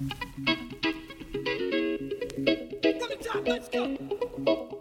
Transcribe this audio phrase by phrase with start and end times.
[0.00, 0.16] Good
[3.22, 4.79] job, let's go.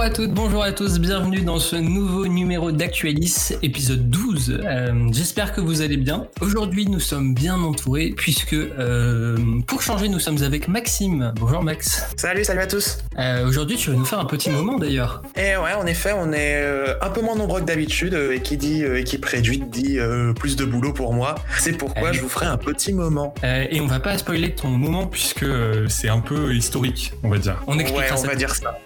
[0.00, 4.58] Bonjour à toutes, bonjour à tous, bienvenue dans ce nouveau numéro d'Actualis, épisode 12.
[4.64, 6.26] Euh, J'espère que vous allez bien.
[6.40, 11.34] Aujourd'hui, nous sommes bien entourés puisque, euh, pour changer, nous sommes avec Maxime.
[11.38, 12.06] Bonjour Max.
[12.16, 12.96] Salut, salut à tous.
[13.18, 15.20] Euh, Aujourd'hui, tu vas nous faire un petit moment d'ailleurs.
[15.36, 16.64] Et ouais, en effet, on est
[17.02, 19.98] un peu moins nombreux que d'habitude, et qui dit équipe réduite dit
[20.34, 21.34] plus de boulot pour moi.
[21.58, 23.34] C'est pourquoi je vous ferai un petit moment.
[23.44, 25.44] Et on va pas spoiler ton moment puisque
[25.88, 27.62] c'est un peu historique, on va dire.
[27.66, 28.28] On Ouais, expliquera on ça.
[28.28, 28.78] va dire ça.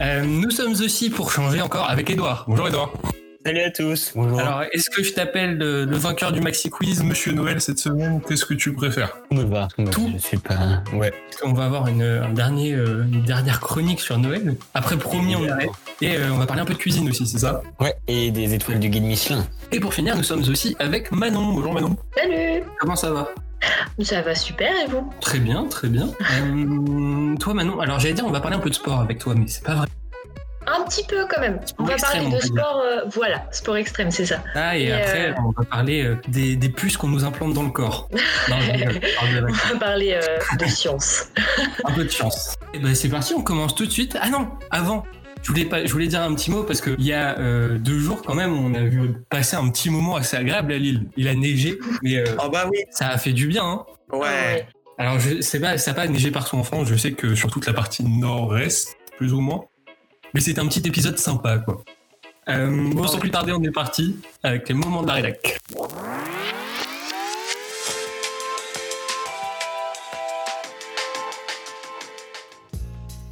[0.00, 2.44] Euh, nous sommes aussi pour changer encore avec Edouard.
[2.48, 2.92] Bonjour Edouard.
[3.44, 4.12] Salut à tous.
[4.14, 4.38] Bonjour.
[4.38, 8.20] Alors, est-ce que je t'appelle le, le vainqueur du Maxi Quiz, Monsieur Noël, cette semaine?
[8.28, 9.16] Qu'est-ce que tu préfères?
[9.30, 9.68] Tout me va.
[9.74, 9.92] Tout me va.
[9.92, 10.12] Tout?
[10.14, 10.82] Je suis pas.
[10.92, 11.10] Ouais.
[11.42, 14.56] On va avoir une, un dernier, euh, une dernière chronique sur Noël.
[14.74, 15.70] Après, promis, on arrête.
[16.02, 17.62] Et euh, on va parler un peu de cuisine aussi, c'est ça?
[17.80, 17.94] Ouais.
[18.08, 19.46] Et des étoiles du guide Michelin.
[19.72, 21.54] Et pour finir, nous sommes aussi avec Manon.
[21.54, 21.96] Bonjour Manon.
[22.14, 23.30] Salut Comment ça va?
[24.02, 25.12] Ça va super et vous?
[25.20, 26.08] Très bien, très bien.
[26.30, 29.34] Euh, toi Manon, alors j'allais dire on va parler un peu de sport avec toi,
[29.34, 29.86] mais c'est pas vrai.
[30.66, 31.58] Un petit peu quand même.
[31.78, 34.42] On va extrême, parler de sport, euh, voilà, sport extrême, c'est ça.
[34.54, 37.64] Ah, et Et, après, euh, on va parler des, des puces qu'on nous implante dans
[37.64, 38.08] le corps.
[38.48, 40.18] Non, On va parler
[40.58, 41.28] de science.
[41.84, 42.54] un peu de chance.
[42.72, 44.16] Et ben c'est parti, on commence tout de suite.
[44.20, 45.04] Ah non, avant.
[45.42, 47.98] Je voulais, pas, je voulais dire un petit mot parce qu'il y a euh, deux
[47.98, 51.08] jours quand même, on a vu passer un petit moment assez agréable à Lille.
[51.16, 53.64] Il a neigé, mais euh, Oh bah oui, ça a fait du bien.
[53.64, 53.86] Hein.
[54.12, 54.18] ouais.
[54.20, 54.68] Ah ouais.
[54.98, 56.88] Alors je sais pas, ça n'a pas neigé partout en France.
[56.88, 59.64] Je sais que sur toute la partie nord-est, plus ou moins.
[60.34, 61.82] Mais c'était un petit épisode sympa, quoi.
[62.48, 65.58] Euh, bon, sans plus tarder, on est parti avec les moments de la rédac.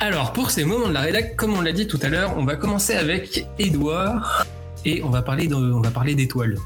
[0.09, 2.45] Alors, pour ces moments de la rédac, comme on l'a dit tout à l'heure, on
[2.47, 4.47] va commencer avec Edouard
[4.87, 5.47] et on va parler
[6.15, 6.57] d'étoiles.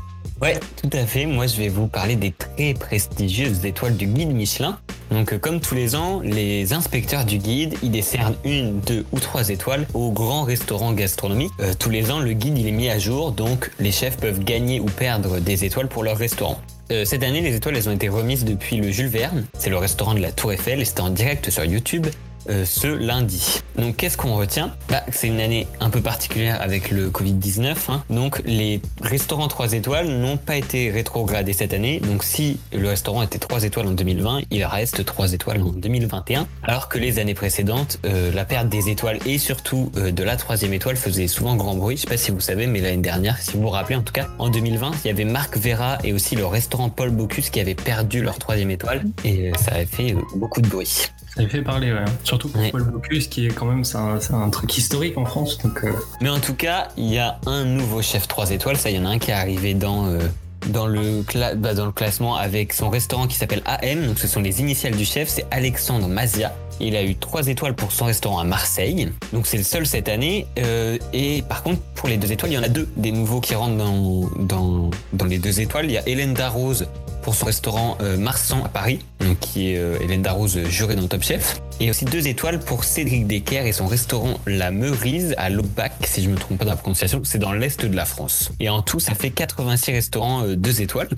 [0.40, 1.26] Ouais, tout à fait.
[1.26, 4.78] Moi, je vais vous parler des très prestigieuses étoiles du guide Michelin.
[5.10, 9.18] Donc, euh, comme tous les ans, les inspecteurs du guide, ils décernent une, deux ou
[9.18, 11.50] trois étoiles aux grands restaurants gastronomiques.
[11.58, 14.44] Euh, tous les ans, le guide, il est mis à jour, donc les chefs peuvent
[14.44, 16.60] gagner ou perdre des étoiles pour leur restaurant.
[16.92, 19.46] Euh, cette année, les étoiles, elles ont été remises depuis le Jules Verne.
[19.58, 22.06] C'est le restaurant de la Tour Eiffel et c'était en direct sur YouTube.
[22.48, 23.60] Euh, ce lundi.
[23.76, 24.74] Donc qu'est-ce qu'on retient?
[24.88, 27.74] Bah, C'est une année un peu particulière avec le Covid-19.
[27.88, 28.02] hein.
[28.10, 32.00] Donc les restaurants 3 étoiles n'ont pas été rétrogradés cette année.
[32.00, 36.46] Donc si le restaurant était 3 étoiles en 2020, il reste 3 étoiles en 2021.
[36.62, 40.36] Alors que les années précédentes, euh, la perte des étoiles et surtout euh, de la
[40.36, 41.96] troisième étoile faisait souvent grand bruit.
[41.96, 44.12] Je sais pas si vous savez, mais l'année dernière, si vous vous rappelez en tout
[44.12, 47.60] cas, en 2020, il y avait Marc Vera et aussi le restaurant Paul Bocuse qui
[47.60, 49.04] avaient perdu leur troisième étoile.
[49.24, 51.08] Et ça avait fait beaucoup de bruit.
[51.36, 52.04] Ça fait parler, ouais.
[52.24, 52.70] Surtout pour Ouais.
[52.70, 55.58] Paul Bocuse, qui est quand même, c'est un, truc historique en France.
[55.58, 58.76] Donc, euh, Mais en tout cas, il y a un nouveau chef 3 étoiles.
[58.76, 60.18] Ça, il y en a un qui est arrivé dans, euh,
[60.66, 64.06] dans, le, cla- bah, dans le classement avec son restaurant qui s'appelle AM.
[64.06, 65.28] Donc, ce sont les initiales du chef.
[65.28, 66.54] C'est Alexandre Mazia.
[66.80, 69.08] Il a eu 3 étoies pour son restaurant à Marseille.
[69.32, 70.46] Donc, c'est le seul cette année.
[70.58, 73.40] Euh, et par contre, pour les 2 étoiles, il y en a deux des nouveaux
[73.40, 75.86] qui rentrent dans, dans, dans les 2 étoiles.
[75.86, 76.88] Il y a Hélène Darroze
[77.22, 78.98] pour son restaurant euh, Marsan à Paris,
[79.40, 81.62] qui est euh, Hélène Darroze euh, jurée dans Top Chef.
[81.80, 86.22] Et aussi deux étoiles pour Cédric Decker et son restaurant La Meurise à Lobac, si
[86.22, 88.52] je me trompe pas dans la prononciation, c'est dans l'est de la France.
[88.60, 91.08] Et en tout, ça fait 86 restaurants deux étoiles.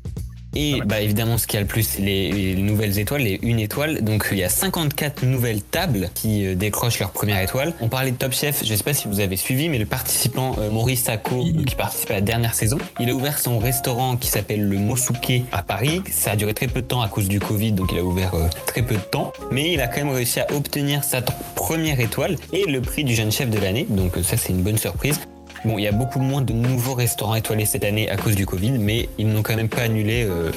[0.54, 3.38] Et bah évidemment, ce qu'il y a le plus, c'est les, les nouvelles étoiles, les
[3.42, 4.02] une étoile.
[4.02, 7.74] Donc il y a 54 nouvelles tables qui euh, décrochent leur première étoile.
[7.80, 10.56] On parlait de Top Chef, je sais pas si vous avez suivi, mais le participant
[10.58, 14.28] euh, Maurice Sacco, qui participe à la dernière saison, il a ouvert son restaurant qui
[14.28, 16.02] s'appelle le Mosuke à Paris.
[16.10, 18.34] Ça a duré très peu de temps à cause du Covid, donc il a ouvert
[18.34, 19.32] euh, très peu de temps.
[19.50, 23.14] Mais il a quand même réussi à obtenir sa première étoile et le prix du
[23.14, 23.86] jeune chef de l'année.
[23.88, 25.20] Donc ça, c'est une bonne surprise.
[25.64, 28.44] Bon, il y a beaucoup moins de nouveaux restaurants étoilés cette année à cause du
[28.46, 30.50] Covid, mais ils n'ont quand même pas annulé euh,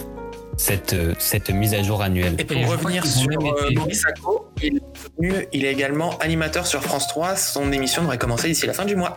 [0.57, 2.35] cette, euh, cette mise à jour annuelle.
[2.37, 4.81] Et pour revenir sur euh, été- Maurice Sacco, il est,
[5.17, 7.37] devenu- il est également animateur sur France 3.
[7.37, 9.15] Son émission devrait commencer d'ici la fin du mois.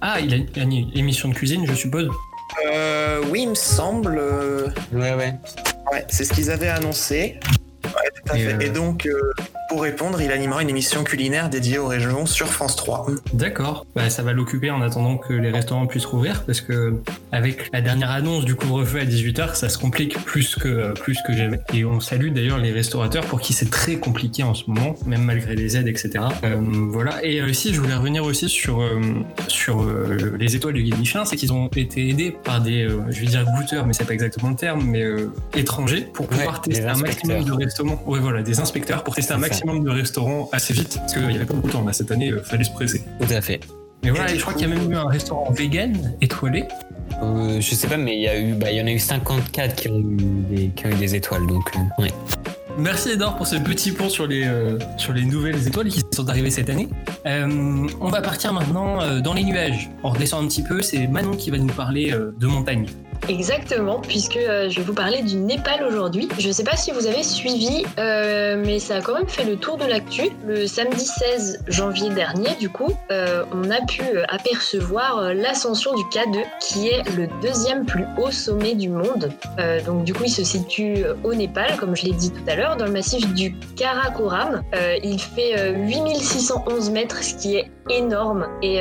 [0.00, 2.08] Ah, il a une émission de cuisine, je suppose.
[2.72, 4.16] Euh, oui, il me semble.
[4.18, 5.34] euh, Ouais, ouais.
[5.92, 7.38] Ouais, c'est ce qu'ils avaient annoncé.
[7.84, 7.90] Ouais,
[8.24, 8.54] tout à Et, fait.
[8.54, 9.20] euh, Et donc, euh,
[9.70, 13.06] pour répondre, il animera une émission culinaire dédiée aux régions sur France 3.
[13.34, 13.86] D'accord.
[13.94, 16.96] Bah, ça va l'occuper en attendant que les restaurants puissent rouvrir parce que
[17.30, 21.34] avec la dernière annonce du couvre-feu à 18h, ça se complique plus que plus que
[21.34, 21.60] jamais.
[21.72, 25.22] Et on salue d'ailleurs les restaurateurs pour qui c'est très compliqué en ce moment, même
[25.22, 26.10] malgré les aides, etc.
[26.42, 26.56] Euh,
[26.90, 27.24] voilà.
[27.24, 29.00] Et euh, si je voulais revenir aussi sur euh,
[29.46, 33.02] sur euh, les étoiles du guide Michelin, c'est qu'ils ont été aidés par des, euh,
[33.10, 36.60] je vais dire goûteurs, mais c'est pas exactement le terme, mais euh, étrangers pour pouvoir
[36.66, 38.02] Ouais, tester un maximum de restaurants.
[38.04, 41.26] Ouais, voilà, des inspecteurs pour tester un maximum maximum de restaurants assez vite, parce qu'il
[41.26, 43.02] n'y avait pas beaucoup de temps là cette année, il fallait se presser.
[43.20, 43.60] Tout à fait.
[44.02, 46.64] Mais voilà, je crois qu'il y a même eu un restaurant vegan étoilé.
[47.22, 48.98] Euh, je sais pas, mais il y a eu, bah, il y en a eu
[48.98, 50.16] 54 qui ont eu
[50.48, 52.10] des, qui ont eu des étoiles, donc euh, ouais.
[52.78, 56.28] Merci Edor pour ce petit pont sur les, euh, sur les nouvelles étoiles qui sont
[56.30, 56.88] arrivées cette année.
[57.26, 59.90] Euh, on va partir maintenant euh, dans les nuages.
[60.02, 62.86] On redescend un petit peu, c'est Manon qui va nous parler euh, de montagne.
[63.28, 66.28] Exactement, puisque euh, je vais vous parler du Népal aujourd'hui.
[66.38, 69.44] Je ne sais pas si vous avez suivi, euh, mais ça a quand même fait
[69.44, 70.30] le tour de l'actu.
[70.46, 76.42] Le samedi 16 janvier dernier, du coup, euh, on a pu apercevoir l'ascension du K2,
[76.60, 79.30] qui est le deuxième plus haut sommet du monde.
[79.86, 82.76] Donc du coup, il se situe au Népal, comme je l'ai dit tout à l'heure,
[82.76, 84.62] dans le massif du Karakoram.
[85.02, 88.46] Il fait euh, 8611 mètres, ce qui est énorme.
[88.62, 88.80] Et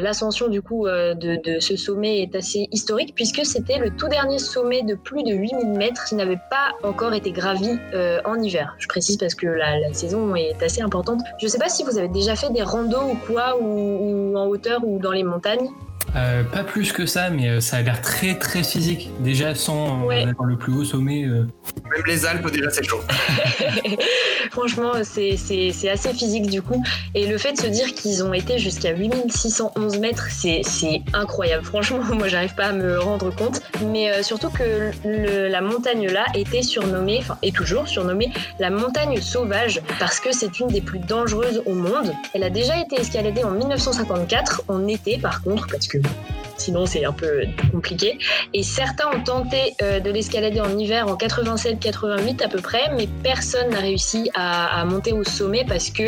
[0.00, 4.82] l'ascension du coup de, ce sommet est assez historique puisque c'était le tout dernier sommet
[4.82, 8.74] de plus de 8000 mètres qui n'avait pas encore été gravi euh, en hiver.
[8.78, 11.20] Je précise parce que la, saison est assez importante.
[11.40, 14.80] Je sais pas si vous avez déjà fait des randos ou quoi, ou en hauteur
[14.84, 15.68] ou dans les montagnes.
[16.14, 19.10] Euh, pas plus que ça, mais euh, ça a l'air très très physique.
[19.20, 20.22] Déjà sans euh, Ouais.
[20.24, 21.24] être dans le plus haut sommet.
[21.24, 21.46] euh,
[21.90, 23.00] Même les Alpes, déjà, c'est chaud.
[24.50, 26.82] Franchement, c'est c'est- c'est assez physique du coup.
[27.14, 31.64] Et le fait de se dire qu'ils ont été jusqu'à 8611 mètres, c'est c'est incroyable.
[31.64, 33.62] Franchement, moi, j'arrive pas à me rendre compte.
[33.90, 38.70] Mais euh, surtout que le- la montagne là était surnommée, enfin, est toujours surnommée la
[38.70, 42.12] montagne sauvage parce que c'est une des plus dangereuses au monde.
[42.34, 46.41] Elle a déjà été escaladée en 1954, en été par contre, parce que good.
[46.56, 48.18] Sinon c'est un peu compliqué.
[48.54, 53.08] Et certains ont tenté euh, de l'escalader en hiver en 87-88 à peu près, mais
[53.22, 56.02] personne n'a réussi à, monter au sommet parce que,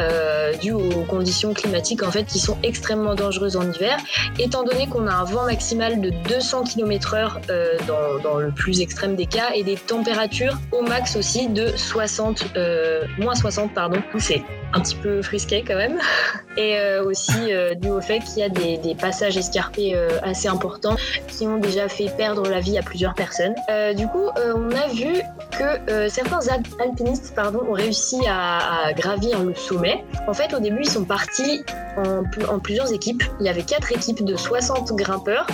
[0.00, 3.96] euh, dû aux conditions climatiques en fait, qui sont extrêmement dangereuses en hiver,
[4.38, 7.78] étant donné qu'on a un vent maximal de 200 km/h euh,
[8.22, 13.04] dans, le plus extrême des cas et des températures au max aussi de 60, euh,
[13.18, 14.02] moins 60 pardon.
[14.18, 14.42] C'est
[14.72, 15.98] un petit peu frisqué quand même.
[16.58, 17.32] Et aussi
[17.80, 20.96] dû au fait qu'il y a des, des passages escarpés euh, assez importants
[21.28, 23.54] qui ont déjà fait perdre la vie à plusieurs personnes.
[23.70, 25.14] Euh, du coup, euh, on a vu
[25.58, 30.04] que euh, certains al- alpinistes pardon, ont réussi à, gravir le sommet.
[30.28, 31.62] En fait, au début, ils sont partis
[31.96, 32.22] en,
[32.52, 33.22] en plusieurs équipes.
[33.40, 35.46] Il y avait quatre équipes de 60 grimpeurs.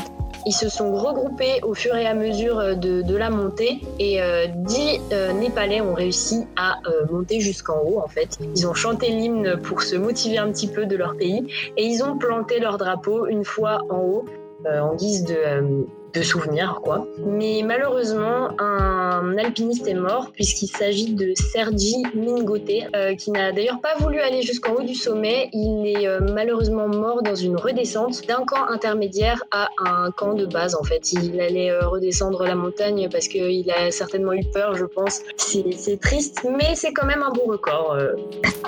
[0.49, 4.47] Ils se sont regroupés au fur et à mesure euh, de, la montée et euh,
[4.47, 8.39] 10 euh, Népalais ont réussi à euh, monter jusqu'en haut en fait.
[8.57, 12.03] Ils ont chanté l'hymne pour se motiver un petit peu de leur pays et ils
[12.03, 14.25] ont planté leur drapeau une fois en haut
[14.65, 17.07] euh, en guise de, de souvenir quoi.
[17.25, 23.81] Mais malheureusement un alpiniste est mort puisqu'il s'agit de Sergi Mingote euh, qui n'a d'ailleurs
[23.81, 25.49] pas voulu aller jusqu'en haut du sommet.
[25.53, 30.47] Il est euh, malheureusement mort dans une redescente d'un camp intermédiaire à un camp de
[30.47, 31.13] base en fait.
[31.13, 35.21] Il allait euh, redescendre la montagne parce qu'il a certainement eu peur je pense.
[35.37, 37.97] C'est triste mais c'est quand même un bon record.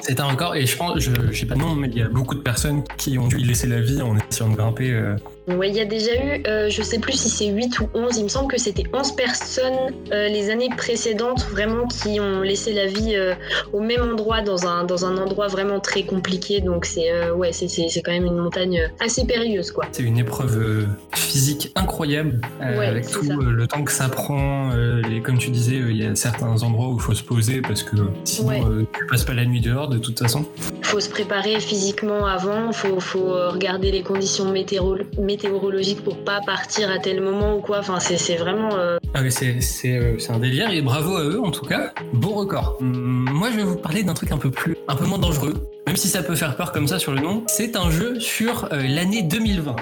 [0.03, 2.03] C'est un record, et je pense, je je sais pas le nom, mais il y
[2.03, 5.15] a beaucoup de personnes qui ont dû laisser la vie en essayant de grimper.
[5.57, 8.17] Ouais, il y a déjà eu, euh, je sais plus si c'est 8 ou 11,
[8.19, 9.75] il me semble que c'était 11 personnes
[10.13, 13.35] euh, les années précédentes vraiment qui ont laissé la vie euh,
[13.73, 16.61] au même endroit dans un, dans un endroit vraiment très compliqué.
[16.61, 19.87] Donc c'est euh, ouais, c'est- c'est c'est quand même une montagne assez périlleuse quoi.
[19.93, 24.71] C'est une épreuve physique incroyable, Ouais, avec tout le temps que ça prend.
[25.11, 27.83] et comme tu disais, il y a certains endroits où il faut se poser parce
[27.83, 28.63] que sinon Ouais.
[28.99, 30.45] tu passes pas la nuit dehors de toute façon.
[30.83, 35.05] Faut se préparer physiquement avant, faut, faut regarder les conditions météoro-
[35.41, 37.79] météorologiques pour pas partir à tel moment ou quoi.
[37.79, 41.65] Enfin c'est vraiment euh, Ah euh, c'est un délire et bravo à eux en tout
[41.65, 41.93] cas.
[42.13, 42.77] Bon record.
[42.81, 45.55] Hum, moi je vais vous parler d'un truc un peu plus, un peu moins dangereux.
[45.87, 48.69] Même si ça peut faire peur comme ça sur le nom, c'est un jeu sur
[48.73, 49.77] euh, l'année 2020.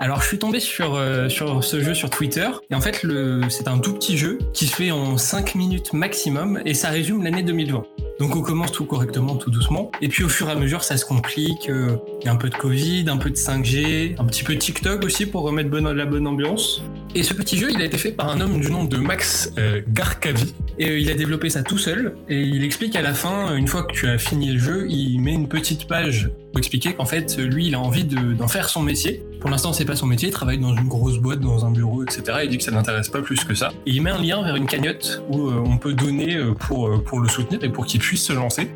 [0.00, 3.06] Alors je suis tombé sur, sur ce jeu sur Twitter et en fait
[3.48, 7.22] c'est un tout petit jeu qui se fait en 5 minutes maximum et ça résume
[7.22, 7.84] l'année 2020.
[8.20, 10.96] Donc on commence tout correctement, tout doucement et puis au fur et à mesure ça
[10.96, 11.68] se complique.
[11.68, 14.56] euh, Il y a un peu de Covid, un peu de 5G, un petit peu
[14.56, 16.82] TikTok aussi pour remettre la bonne ambiance.
[17.14, 19.52] Et ce petit jeu, il a été fait par un homme du nom de Max
[19.58, 20.54] euh, Garkavi.
[20.78, 22.16] Et euh, il a développé ça tout seul.
[22.28, 25.20] Et il explique à la fin, une fois que tu as fini le jeu, il
[25.20, 28.68] met une petite page pour expliquer qu'en fait, lui, il a envie de- d'en faire
[28.68, 29.24] son métier.
[29.40, 30.28] Pour l'instant, c'est pas son métier.
[30.28, 32.22] Il travaille dans une grosse boîte, dans un bureau, etc.
[32.44, 33.72] Il dit que ça n'intéresse pas plus que ça.
[33.86, 36.86] Et il met un lien vers une cagnotte où euh, on peut donner euh, pour,
[36.88, 38.70] euh, pour le soutenir et pour qu'il puisse se lancer.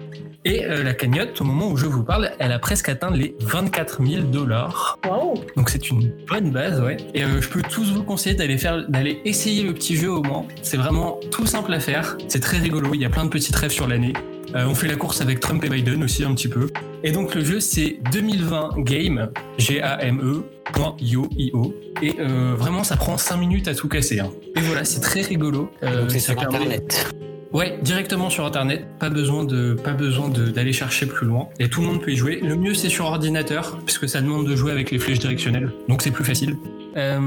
[0.45, 3.37] Et euh, la cagnotte, au moment où je vous parle, elle a presque atteint les
[3.43, 4.99] 24 000 dollars.
[5.09, 5.35] waouh.
[5.57, 6.97] Donc c'est une bonne base, ouais.
[7.15, 10.23] Et euh, je peux tous vous conseiller d'aller faire, d'aller essayer le petit jeu au
[10.23, 10.49] Mans.
[10.63, 12.17] C'est vraiment tout simple à faire.
[12.27, 12.91] C'est très rigolo.
[12.95, 14.15] Il y a plein de petites rêves sur l'année.
[14.55, 16.69] Euh, on fait la course avec Trump et Biden aussi un petit peu.
[17.05, 21.75] Et donc le jeu c'est 2020 Game, G-A-M-E, point .io, I-O.
[22.03, 24.21] Et euh, vraiment ça prend 5 minutes à tout casser.
[24.21, 24.31] hein.
[24.57, 25.71] Et voilà, c'est très rigolo.
[25.83, 27.13] Euh, Donc c'est sur internet.
[27.53, 31.81] Ouais, directement sur internet, pas besoin de pas besoin d'aller chercher plus loin et tout
[31.81, 32.41] le monde peut y jouer.
[32.43, 36.03] Le mieux c'est sur ordinateur puisque ça demande de jouer avec les flèches directionnelles, donc
[36.03, 36.57] c'est plus facile.
[36.97, 37.21] Euh,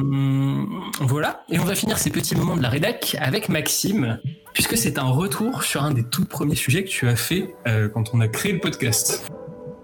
[0.99, 4.19] voilà, et on va finir ces petits moments de la rédac avec Maxime
[4.53, 7.89] puisque c'est un retour sur un des tout premiers sujets que tu as fait euh,
[7.89, 9.27] quand on a créé le podcast.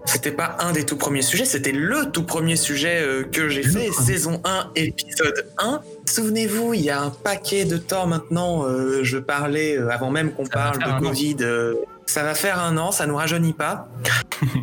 [0.08, 3.62] C'était pas un des tout premiers sujets, c'était le tout premier sujet euh, que j'ai
[3.62, 4.06] fait, premier.
[4.06, 5.82] saison 1, épisode 1.
[6.06, 10.32] Souvenez-vous, il y a un paquet de temps maintenant, euh, je parlais, euh, avant même
[10.32, 10.98] qu'on parle de.
[10.98, 11.74] Covid, euh,
[12.08, 13.86] ça va faire un an, ça nous rajeunit pas.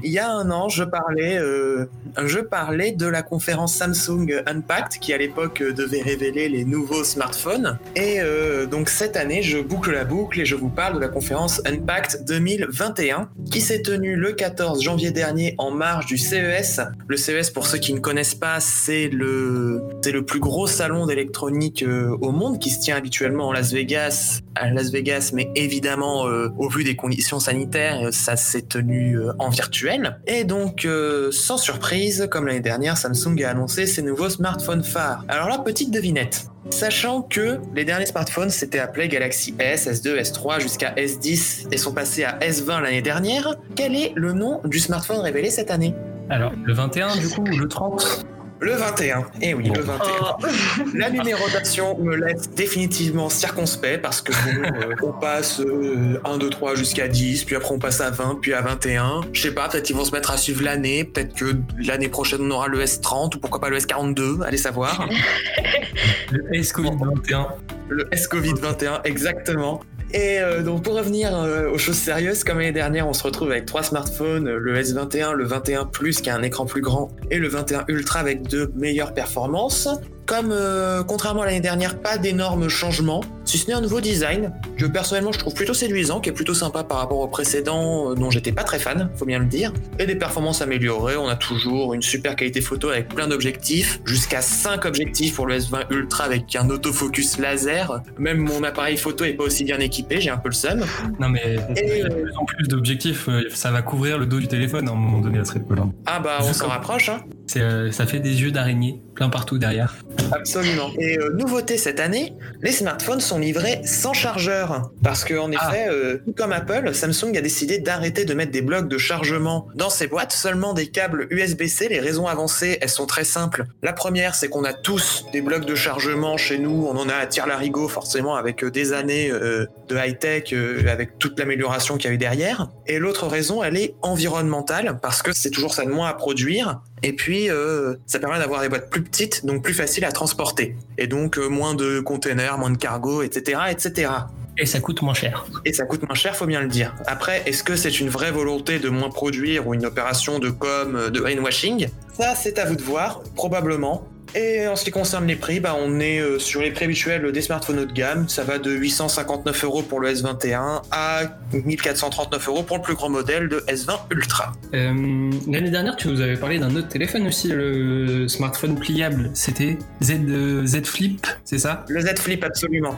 [0.03, 1.85] il y a un an, je parlais, euh,
[2.25, 7.77] je parlais de la conférence Samsung Unpacked, qui à l'époque devait révéler les nouveaux smartphones.
[7.95, 11.07] Et euh, donc cette année, je boucle la boucle et je vous parle de la
[11.07, 16.81] conférence Unpacked 2021, qui s'est tenue le 14 janvier dernier en marge du CES.
[17.07, 21.05] Le CES, pour ceux qui ne connaissent pas, c'est le, c'est le plus gros salon
[21.05, 25.51] d'électronique euh, au monde qui se tient habituellement en Las Vegas, à Las Vegas, mais
[25.55, 26.23] évidemment,
[26.57, 30.19] au vu des conditions sanitaires, euh, ça s'est tenu euh, en virtuel.
[30.27, 35.23] Et donc, euh, sans surprise, comme l'année dernière, Samsung a annoncé ses nouveaux smartphones phares.
[35.27, 36.47] Alors là, petite devinette.
[36.71, 41.93] Sachant que les derniers smartphones s'étaient appelés Galaxy S, S2, S3 jusqu'à S10 et sont
[41.93, 45.93] passés à S20 l'année dernière, quel est le nom du smartphone révélé cette année?
[46.29, 48.25] Alors, le 21 du coup ou le 30
[48.65, 49.25] Le 21.
[49.43, 50.09] Eh oui, le 21.
[50.21, 50.45] Oh,
[50.95, 56.49] La numérotation me laisse définitivement circonspect parce que bon, euh, on passe euh, 1, 2,
[56.49, 59.21] 3 jusqu'à 10, puis après on passe à 20, puis à 21.
[59.33, 62.41] Je sais pas, peut-être qu'ils vont se mettre à suivre l'année, peut-être que l'année prochaine
[62.41, 65.07] on aura le S30 ou pourquoi pas le S42, allez savoir.
[66.31, 67.47] Le S-Covid 21.
[67.87, 69.81] Le S-Covid 21, exactement.
[70.15, 73.51] Et euh, donc pour revenir euh, aux choses sérieuses, comme l'année dernière, on se retrouve
[73.51, 77.37] avec trois smartphones, le S21, le 21 Plus qui a un écran plus grand et
[77.37, 79.89] le 21 Ultra avec de meilleures performances.
[80.25, 84.51] Comme euh, contrairement à l'année dernière, pas d'énormes changements, si ce n'est un nouveau design
[84.77, 88.15] que personnellement je trouve plutôt séduisant, qui est plutôt sympa par rapport au précédent euh,
[88.15, 91.17] dont j'étais pas très fan, faut bien le dire, et des performances améliorées.
[91.17, 95.57] On a toujours une super qualité photo avec plein d'objectifs, jusqu'à 5 objectifs pour le
[95.59, 98.01] S20 Ultra avec un autofocus laser.
[98.17, 100.83] Même mon appareil photo est pas aussi bien équipé, j'ai un peu le seum.
[101.19, 104.47] Non mais Et, de plus en plus d'objectifs, euh, ça va couvrir le dos du
[104.47, 105.87] téléphone à un moment donné à ce rythme-là.
[106.05, 107.19] Ah bah on s'en rapproche, hein.
[107.57, 109.95] Euh, ça fait des yeux d'araignée plein partout derrière.
[110.31, 110.89] Absolument.
[110.99, 114.91] Et euh, nouveauté cette année, les smartphones sont livrés sans chargeur.
[115.03, 115.69] Parce que en Ah.
[115.71, 119.67] effet, euh, tout comme Apple, Samsung a décidé d'arrêter de mettre des blocs de chargement
[119.75, 121.87] dans ses boîtes, seulement des câbles USB-C.
[121.89, 123.65] Les raisons avancées, elles sont très simples.
[123.83, 126.87] La première, c'est qu'on a tous des blocs de chargement chez nous.
[126.89, 130.53] On en a à tire-larigot, forcément, avec des années de high-tech,
[130.89, 132.69] avec toute l'amélioration qu'il y a eu derrière.
[132.87, 136.81] Et l'autre raison, elle est environnementale, parce que c'est toujours ça de moins à produire.
[137.03, 140.75] Et puis, euh, ça permet d'avoir des boîtes plus petites, donc plus faciles à transporter.
[140.97, 144.09] Et donc, euh, moins de containers, moins de cargo, etc., etc.
[144.57, 145.45] Et ça coûte moins cher.
[145.65, 146.95] Et ça coûte moins cher, faut bien le dire.
[147.07, 150.95] Après, est-ce que c'est une vraie volonté de moins produire ou une opération de com,
[150.95, 154.07] euh, de greenwashing Ça, c'est à vous de voir, probablement.
[154.35, 157.31] Et en ce qui concerne les prix, bah, on est euh, sur les prix habituels
[157.31, 158.27] des smartphones haut de gamme.
[158.27, 161.21] Ça va de 859 euros pour le S21 à
[161.53, 164.51] 1439 euros pour le plus grand modèle de S20 Ultra.
[164.73, 169.31] Euh, L'année dernière, tu nous avais parlé d'un autre téléphone aussi, le smartphone pliable.
[169.33, 171.85] C'était Z, euh, Z Flip, c'est ça?
[171.87, 172.95] Le Z Flip, absolument.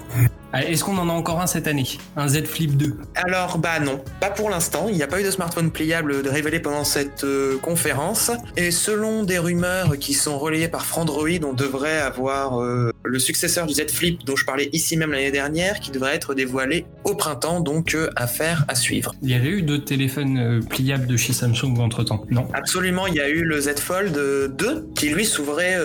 [0.57, 1.85] Ah, Est-ce qu'on en a encore un cette année?
[2.15, 4.87] Un Z Flip 2 Alors bah non, pas pour l'instant.
[4.89, 8.31] Il n'y a pas eu de smartphone pliable de révélé pendant cette euh, conférence.
[8.55, 13.67] Et selon des rumeurs qui sont relayées par Frandroid, on devrait avoir euh, le successeur
[13.67, 17.13] du Z Flip dont je parlais ici même l'année dernière, qui devrait être dévoilé au
[17.13, 19.13] printemps, donc euh, affaire à suivre.
[19.21, 22.47] Il y avait eu d'autres téléphones pliables de chez Samsung entre temps, non?
[22.55, 25.77] Absolument, il y a eu le Z Fold euh, 2 qui lui s'ouvrait,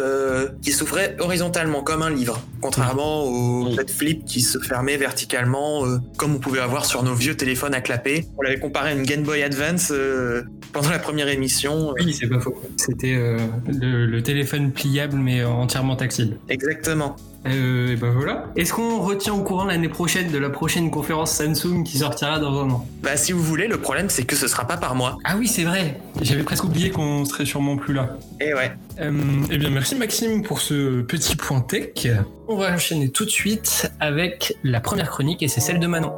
[0.62, 3.70] qui s'ouvrait horizontalement comme un livre, contrairement au.
[3.72, 7.74] Z Flip qui se fermait verticalement, euh, comme on pouvait avoir sur nos vieux téléphones
[7.74, 8.26] à clapper.
[8.38, 10.42] On l'avait comparé à une Game Boy Advance euh,
[10.72, 11.92] pendant la première émission.
[11.98, 12.60] Oui, c'est pas faux.
[12.76, 16.38] C'était euh, le, le téléphone pliable mais entièrement tactile.
[16.48, 17.16] Exactement.
[17.46, 18.46] Euh, et ben voilà.
[18.56, 22.62] Est-ce qu'on retient au courant l'année prochaine de la prochaine conférence Samsung qui sortira dans
[22.62, 25.18] un an Bah si vous voulez, le problème c'est que ce sera pas par moi.
[25.24, 26.00] Ah oui, c'est vrai.
[26.20, 28.16] J'avais presque oublié qu'on serait sûrement plus là.
[28.40, 28.72] Et ouais.
[29.00, 29.12] Euh,
[29.50, 32.06] eh bien, merci Maxime pour ce petit point tech.
[32.48, 36.12] On va enchaîner tout de suite avec la première chronique et c'est celle de Manon.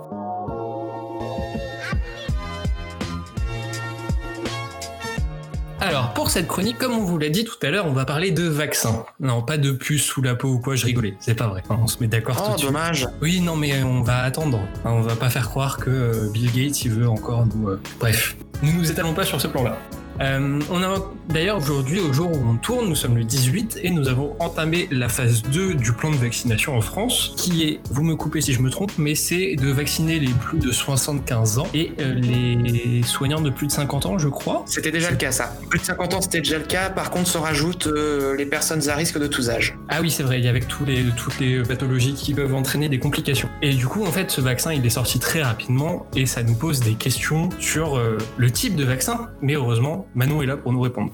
[5.86, 8.30] Alors, pour cette chronique, comme on vous l'a dit tout à l'heure, on va parler
[8.30, 9.04] de vaccins.
[9.20, 11.14] Non, pas de puce sous la peau ou quoi, je rigolais.
[11.20, 11.62] C'est pas vrai.
[11.68, 12.68] On se met d'accord tout Oh de suite.
[12.70, 13.06] dommage.
[13.20, 14.60] Oui, non, mais on va attendre.
[14.84, 17.68] Hein, On va pas faire croire que euh, Bill Gates, il veut encore nous.
[17.68, 19.76] euh, Bref, nous nous étalons pas sur ce plan-là.
[20.20, 20.94] Euh, on a
[21.28, 24.88] d'ailleurs aujourd'hui, au jour où on tourne, nous sommes le 18 et nous avons entamé
[24.90, 28.52] la phase 2 du plan de vaccination en France, qui est, vous me coupez si
[28.52, 33.02] je me trompe, mais c'est de vacciner les plus de 75 ans et euh, les
[33.02, 34.64] soignants de plus de 50 ans, je crois.
[34.66, 35.56] C'était déjà le cas, ça.
[35.68, 36.90] Plus de 50 ans, c'était déjà le cas.
[36.90, 39.76] Par contre, se rajoutent euh, les personnes à risque de tous âges.
[39.88, 42.88] Ah oui, c'est vrai, il y avec tous les, toutes les pathologies qui peuvent entraîner
[42.88, 43.48] des complications.
[43.62, 46.54] Et du coup, en fait, ce vaccin, il est sorti très rapidement et ça nous
[46.54, 49.28] pose des questions sur euh, le type de vaccin.
[49.40, 51.13] Mais heureusement, Manon est là pour nous répondre.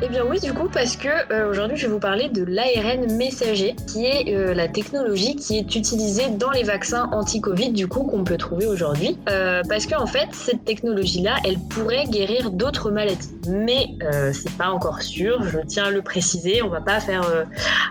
[0.00, 3.12] Eh bien oui, du coup, parce que euh, aujourd'hui, je vais vous parler de l'ARN
[3.16, 8.04] messager, qui est euh, la technologie qui est utilisée dans les vaccins anti-Covid, du coup,
[8.04, 9.18] qu'on peut trouver aujourd'hui.
[9.28, 13.28] Euh, parce que en fait, cette technologie-là, elle pourrait guérir d'autres maladies.
[13.48, 13.86] Mais
[14.32, 17.24] c'est pas encore sûr, je tiens à le préciser, on va pas faire...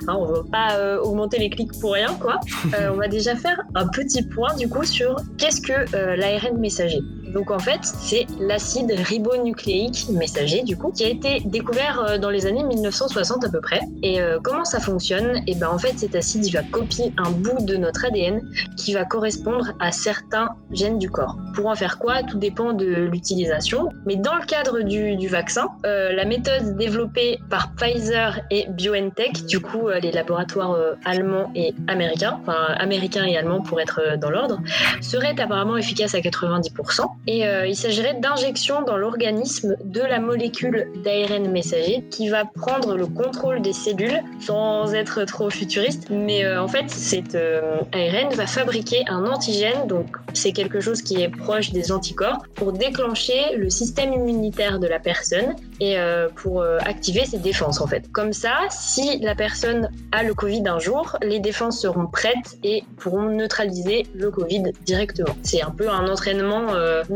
[0.07, 2.39] Hein, on va pas augmenter les clics pour rien, quoi.
[2.91, 7.01] on va déjà faire un petit point, du coup, sur qu'est-ce que l'ARN messager.
[7.33, 12.29] Donc en fait, c'est l'acide ribonucléique messager, du coup, qui a été découvert euh, dans
[12.29, 13.81] les années 1960 à peu près.
[14.03, 15.37] Et euh, comment ça fonctionne?
[15.47, 18.41] Et eh ben en fait, cet acide, il va copier un bout de notre ADN
[18.77, 21.37] qui va correspondre à certains gènes du corps.
[21.53, 22.23] Pour en faire quoi?
[22.23, 23.89] Tout dépend de l'utilisation.
[24.05, 29.59] Mais dans le cadre du, vaccin, euh, la méthode développée par Pfizer et BioNTech, du
[29.59, 34.59] coup les laboratoires allemands et américains, enfin américains et allemands pour être dans l'ordre,
[35.01, 37.05] serait apparemment efficace à 90%.
[37.27, 43.05] Et il s'agirait d'injection dans l'organisme de la molécule d'ARN messager qui va prendre le
[43.05, 46.09] contrôle des cellules sans être trop futuriste.
[46.09, 51.01] Mais euh, en fait, cet euh, ARN va fabriquer un antigène, donc c'est quelque chose
[51.01, 56.27] qui est proche des anticorps, pour déclencher le système immunitaire de la personne et euh,
[56.35, 58.11] pour activer ses défenses en fait.
[58.11, 62.83] Comme ça, si la personne a le Covid un jour, les défenses seront prêtes et
[62.97, 65.35] pourront neutraliser le Covid directement.
[65.43, 66.67] C'est un peu un entraînement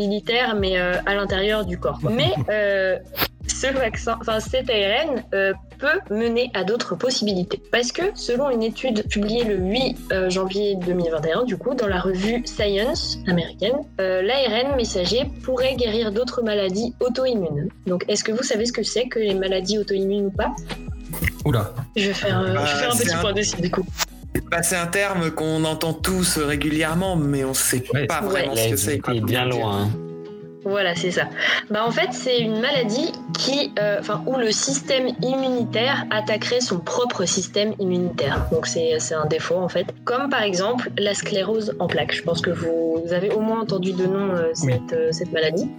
[0.08, 2.00] militaire mais à l'intérieur du corps.
[2.03, 2.34] Mais
[3.48, 7.62] ce vaccin, enfin cet ARN euh, peut mener à d'autres possibilités.
[7.72, 12.00] Parce que selon une étude publiée le 8 euh, janvier 2021, du coup, dans la
[12.00, 17.70] revue Science américaine, euh, l'ARN messager pourrait guérir d'autres maladies auto-immunes.
[17.88, 20.55] Donc, est-ce que vous savez ce que c'est que les maladies auto-immunes ou pas?
[21.46, 21.74] Oula.
[21.96, 23.86] Je vais faire, je vais faire un petit point dessus, du coup.
[24.62, 28.76] C'est un terme qu'on entend tous régulièrement, mais on ne sait pas vraiment ce que
[28.76, 29.02] c'est.
[29.10, 29.84] Il est bien loin.
[29.84, 29.89] Hein.
[30.63, 31.28] Voilà, c'est ça.
[31.72, 36.80] Bah, en fait, c'est une maladie qui, euh, enfin, où le système immunitaire attaquerait son
[36.80, 38.48] propre système immunitaire.
[38.52, 39.88] Donc, c'est un défaut, en fait.
[40.06, 42.13] Comme par exemple la sclérose en plaques.
[42.13, 45.69] Je pense que vous avez au moins entendu de nom euh, cette, euh, cette, maladie.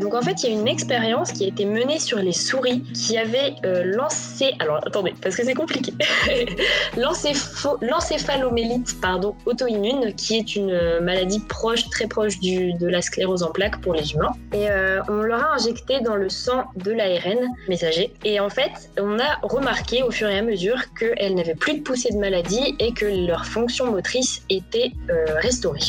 [0.00, 2.82] donc, en fait, il y a une expérience qui a été menée sur les souris
[2.94, 4.52] qui avait lancé.
[4.58, 5.92] Alors, attendez, parce que c'est compliqué.
[6.96, 13.50] L'encéphalomélite, pardon, auto-immune, qui est une maladie proche, très proche du, de la sclérose en
[13.50, 17.38] plaques pour les humains et euh, on leur a injecté dans le sang de l'ARN
[17.68, 18.12] messager.
[18.24, 21.82] Et en fait, on a remarqué au fur et à mesure qu'elles n'avaient plus de
[21.82, 25.80] poussée de maladie et que leur fonction motrice était euh, restaurée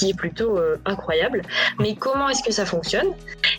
[0.00, 1.42] qui est plutôt euh, incroyable.
[1.78, 3.08] Mais comment est-ce que ça fonctionne?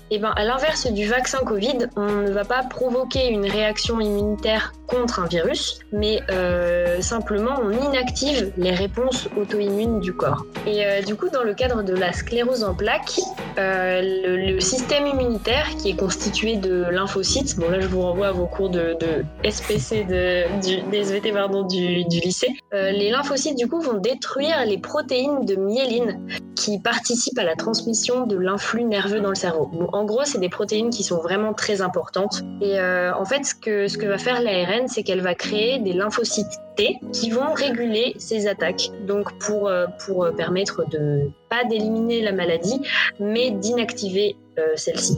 [0.09, 4.73] Eh bien, à l'inverse du vaccin Covid, on ne va pas provoquer une réaction immunitaire
[4.87, 10.45] contre un virus, mais euh, simplement on inactive les réponses auto-immunes du corps.
[10.65, 13.19] Et euh, du coup, dans le cadre de la sclérose en plaques,
[13.57, 18.45] le, système immunitaire qui est constitué de lymphocytes, bon là je vous renvoie à vos
[18.45, 18.97] cours de,
[19.43, 20.43] SPC de,
[20.93, 26.19] SVT pardon, du lycée, les lymphocytes du coup vont détruire les protéines de myéline
[26.55, 29.69] qui participent à la transmission de l'influx nerveux dans le cerveau.
[29.93, 32.43] en gros, c'est des protéines qui sont vraiment très importantes.
[32.61, 36.59] Et euh, en fait, ce que, va faire l'ARN, c'est qu'elle va créer des lymphocytes
[36.75, 38.91] T qui vont réguler ces attaques.
[39.07, 42.81] Donc pour, euh, pour permettre de pas d'éliminer la maladie,
[43.19, 45.17] mais d'inactiver euh, celle-ci.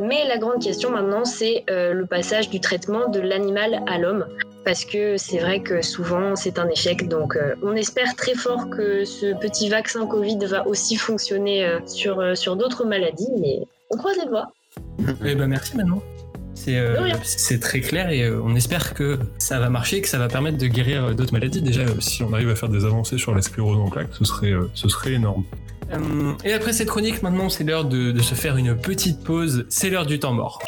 [0.00, 4.26] Mais la grande question maintenant, c'est le passage du traitement de l'animal à l'homme
[4.68, 7.08] parce que c'est vrai que souvent c'est un échec.
[7.08, 11.78] Donc euh, on espère très fort que ce petit vaccin Covid va aussi fonctionner euh,
[11.86, 14.52] sur, euh, sur d'autres maladies, mais on croise les doigts.
[15.24, 16.02] Eh ben merci Manon.
[16.54, 20.66] C'est très clair et on espère que ça va marcher, que ça va permettre de
[20.66, 21.62] guérir d'autres maladies.
[21.62, 24.52] Déjà, si on arrive à faire des avancées sur la sclérose en plaques, ce serait,
[24.74, 25.44] ce serait énorme.
[26.44, 29.64] et après cette chronique, maintenant, c'est l'heure de, de se faire une petite pause.
[29.70, 30.58] C'est l'heure du temps mort.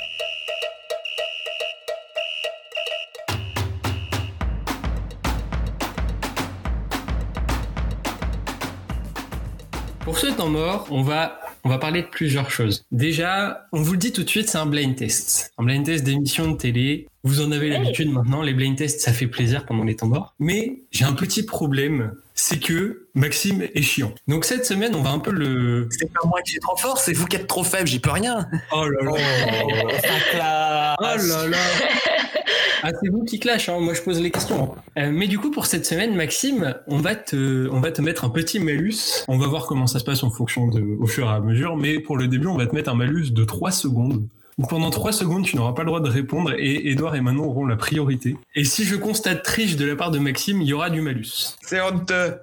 [10.21, 12.85] Ce temps mort, on va on va parler de plusieurs choses.
[12.91, 15.53] Déjà, on vous le dit tout de suite, c'est un blind test.
[15.59, 17.07] Un blind test d'émission de télé.
[17.23, 20.35] Vous en avez l'habitude maintenant, les blind tests, ça fait plaisir pendant les temps morts.
[20.39, 24.15] Mais j'ai un petit problème, c'est que Maxime est chiant.
[24.29, 25.89] Donc cette semaine, on va un peu le...
[25.91, 28.11] C'est pas moi qui suis trop fort, c'est vous qui êtes trop faible, j'y peux
[28.11, 28.47] rien.
[28.73, 29.13] Oh là là
[29.63, 30.97] Oh.
[31.01, 31.59] Oh là là
[32.83, 33.79] Ah, c'est vous qui clash, hein.
[33.81, 34.75] moi je pose les questions.
[34.99, 38.25] Euh, mais du coup, pour cette semaine, Maxime, on va, te, on va te mettre
[38.25, 39.25] un petit malus.
[39.29, 41.77] On va voir comment ça se passe en fonction de, au fur et à mesure.
[41.77, 44.27] Mais pour le début, on va te mettre un malus de 3 secondes.
[44.61, 47.44] Donc pendant 3 secondes, tu n'auras pas le droit de répondre et Edouard et Manon
[47.44, 48.37] auront la priorité.
[48.55, 51.57] Et si je constate triche de la part de Maxime, il y aura du malus.
[51.62, 52.35] C'est honteux.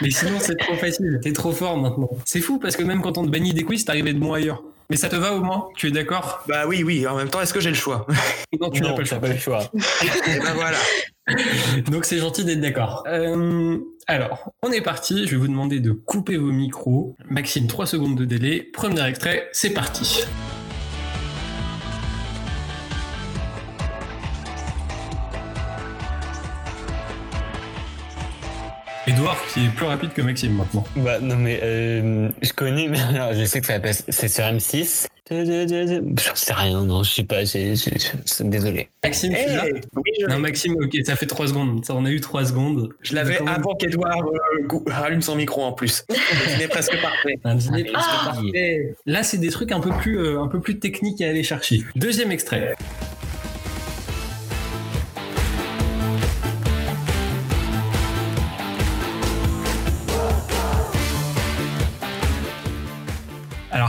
[0.00, 1.20] Mais sinon, c'est trop facile.
[1.22, 2.08] T'es trop fort maintenant.
[2.24, 4.62] C'est fou parce que même quand on te bannit des quiz, t'arrivais de bon ailleurs.
[4.88, 5.68] Mais ça te va au moins?
[5.76, 6.44] Tu es d'accord?
[6.48, 8.06] Bah oui, oui, en même temps, est-ce que j'ai le choix?
[8.58, 9.18] Non, tu n'as pas le choix.
[9.18, 9.70] pas le choix.
[9.74, 10.78] Et ben voilà.
[11.90, 13.04] Donc c'est gentil d'être d'accord.
[13.06, 15.26] Euh, alors, on est parti.
[15.26, 17.16] Je vais vous demander de couper vos micros.
[17.28, 18.62] Maxime, 3 secondes de délai.
[18.62, 20.24] Premier extrait, c'est parti.
[29.06, 30.84] Edouard qui est plus rapide que Maxime maintenant.
[30.96, 34.44] Bah non mais euh, je connais, mais alors, je sais que ça passe, c'est sur
[34.44, 35.06] M6.
[35.28, 37.40] J'en sais rien, non, je sais pas,
[38.40, 38.88] désolé.
[39.02, 41.84] Maxime, tu oui, je, Non, Maxime, ok, ça fait 3 secondes.
[41.84, 42.90] Ça, on a eu 3 secondes.
[43.02, 46.04] je l'avais avant qu'Edouard euh, rallume son micro en plus.
[46.56, 47.34] Il est presque parfait.
[47.42, 48.24] Un dîner presque Ah.
[48.34, 48.94] parfait.
[49.04, 51.82] Là, c'est des trucs un peu plus, euh, un peu plus techniques à aller chercher.
[51.96, 52.76] Deuxième extrait.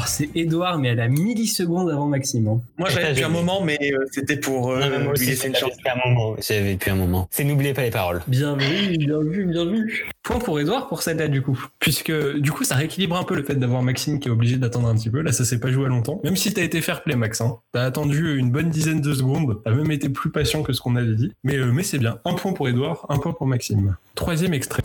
[0.07, 2.47] C'est Edouard, mais à la milliseconde avant Maxime.
[2.47, 2.61] hein.
[2.77, 5.47] Moi, j'avais depuis un moment, mais euh, c'était pour euh, Non, mais moi lui laisser
[5.47, 5.77] une j'avais chance.
[5.77, 6.35] depuis un moment.
[6.47, 7.27] J'avais depuis un moment.
[7.31, 8.21] C'est n'oubliez pas les paroles.
[8.27, 10.05] Bien vu, bien vu, bien vu.
[10.23, 11.57] Point pour Edouard pour celle-là, du coup.
[11.79, 14.87] Puisque, du coup, ça rééquilibre un peu le fait d'avoir Maxime qui est obligé d'attendre
[14.87, 15.21] un petit peu.
[15.21, 16.19] Là, ça s'est pas joué à longtemps.
[16.23, 17.39] Même si t'as été fair play, Max.
[17.41, 17.57] Hein.
[17.71, 19.61] T'as attendu une bonne dizaine de secondes.
[19.63, 21.31] T'as même été plus patient que ce qu'on avait dit.
[21.43, 22.19] Mais, euh, mais c'est bien.
[22.25, 23.95] Un point pour Edouard, un point pour Maxime.
[24.15, 24.81] Troisième extrait.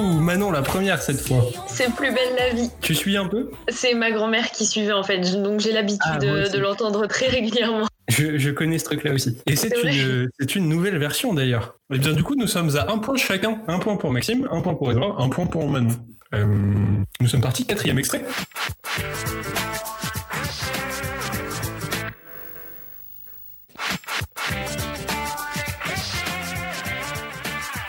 [0.00, 1.44] Ouh, Manon, la première cette fois.
[1.66, 2.70] C'est plus belle la vie.
[2.80, 3.50] Tu suis un peu?
[3.68, 7.86] C'est ma grand-mère qui suivait en fait, donc j'ai l'habitude Ah, de, l'entendre très régulièrement.
[8.08, 9.36] je, je connais ce truc-là aussi.
[9.46, 11.76] Et c'est une, nouvelle version d'ailleurs.
[11.92, 13.60] Et bien du coup, nous sommes à un point chacun.
[13.68, 15.94] Un point pour Maxime, un point pour Edouard, un point pour Manon.
[16.34, 16.46] Euh,
[17.20, 18.24] nous sommes partis, quatrième extrait.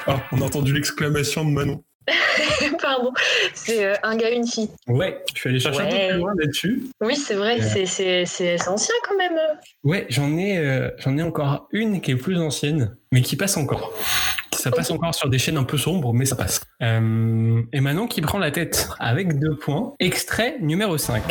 [0.07, 1.81] Ah, on a entendu l'exclamation de Manon.
[2.81, 3.11] Pardon,
[3.53, 4.69] c'est euh, un gars, une fille.
[4.87, 6.83] Ouais, je suis allé chercher un peu plus loin là-dessus.
[7.01, 7.85] Oui, c'est vrai, Ouais.
[7.85, 9.37] c'est- ancien quand même.
[9.83, 13.57] Ouais, j'en ai, euh, j'en ai encore une qui est plus ancienne, mais qui passe
[13.57, 13.93] encore.
[14.53, 16.61] Ça passe encore sur des chaînes un peu sombres, mais ça passe.
[16.83, 19.93] Euh, et Manon qui prend la tête avec deux points.
[19.99, 21.23] Extrait numéro 5.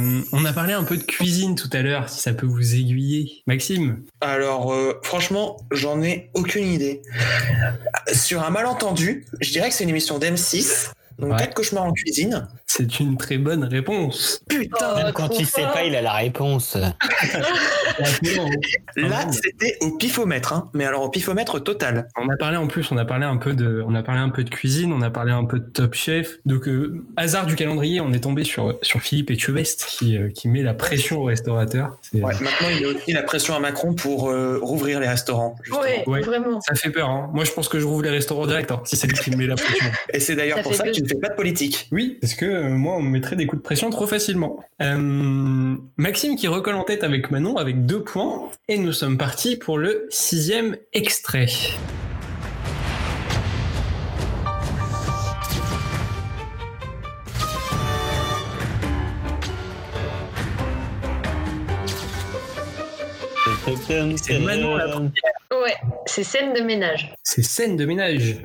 [0.00, 2.74] Euh, on a parlé un peu de cuisine tout à l'heure, si ça peut vous
[2.74, 3.42] aiguiller.
[3.46, 7.02] Maxime, Alors, euh, franchement, j'en ai aucune idée.
[8.12, 10.92] Sur un malentendu, je dirais que c'est une émission d'M6.
[11.18, 11.36] Donc, Ouais.
[11.38, 12.48] quatre cauchemars en cuisine.
[12.88, 14.42] C'est une très bonne réponse.
[14.48, 16.76] Putain Même quand il sait pas, il a la réponse.
[18.96, 20.70] Là, c'était au pifomètre, hein.
[20.74, 22.08] mais alors au pifomètre total.
[22.16, 24.28] On a parlé en plus, on a parlé un peu de, on a parlé un
[24.30, 26.38] peu de cuisine, on a parlé un peu de Top Chef.
[26.46, 30.48] Donc euh, hasard du calendrier, on est tombé sur sur Philippe Etchebest qui euh, qui
[30.48, 31.96] met la pression aux restaurateurs.
[32.02, 35.08] C'est- Ouais, maintenant, il y a aussi la pression à Macron pour euh, rouvrir les
[35.08, 35.56] restaurants.
[35.70, 36.20] Ouais, Ouais.
[36.20, 36.60] vraiment.
[36.60, 37.08] Ça fait peur.
[37.08, 37.30] Hein.
[37.32, 39.36] Moi, je pense que je rouvre les restaurants direct hein, si c'est lui qui me
[39.36, 39.86] met la pression.
[40.12, 41.88] Et c'est d'ailleurs pour ça tu ne fais pas de politique.
[41.92, 44.58] Oui, parce que euh, moi, on me mettrait des coups de pression trop facilement.
[44.80, 48.48] Euh, Maxime qui recolle en tête avec Manon avec deux points.
[48.68, 51.48] Et nous sommes partis pour le sixième extrait.
[64.16, 65.74] C'est Manon la Ouais,
[66.06, 67.14] c'est scène de ménage.
[67.22, 68.36] C'est scène de ménage.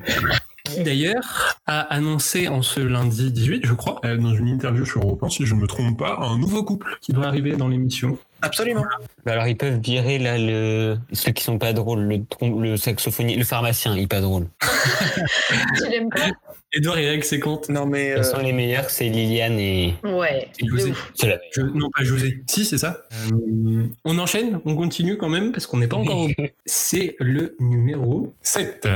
[0.74, 5.02] Qui d'ailleurs a annoncé en ce lundi 18, je crois, euh, dans une interview sur
[5.02, 8.18] Europe 1, si je me trompe pas, un nouveau couple qui doit arriver dans l'émission.
[8.42, 8.84] Absolument.
[9.24, 12.20] Bah alors ils peuvent virer là le ceux qui sont pas drôles, le
[12.60, 14.46] le saxophoniste, le pharmacien, il est pas drôle.
[15.78, 16.30] Tu l'aimes pas?
[16.72, 17.68] Edouard il règle ses comptes.
[17.70, 19.94] Non mais Ce euh, sont les meilleurs, c'est Liliane et.
[20.04, 20.48] Ouais.
[20.60, 20.92] Et José.
[21.22, 22.42] la Je- non, pas José.
[22.46, 23.06] Si, c'est ça.
[23.32, 26.34] Euh, on enchaîne, on continue quand même parce qu'on n'est pas encore au bout.
[26.66, 28.86] C'est le numéro 7.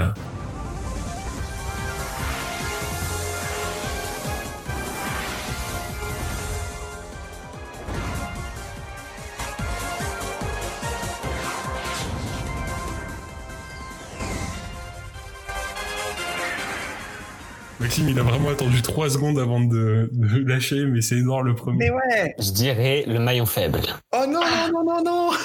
[17.80, 21.54] Maxime, il a vraiment attendu 3 secondes avant de, de lâcher, mais c'est Edouard le
[21.54, 21.78] premier.
[21.78, 22.34] mais ouais.
[22.38, 23.80] Je dirais le maillon faible.
[24.12, 25.30] Oh non non non non non.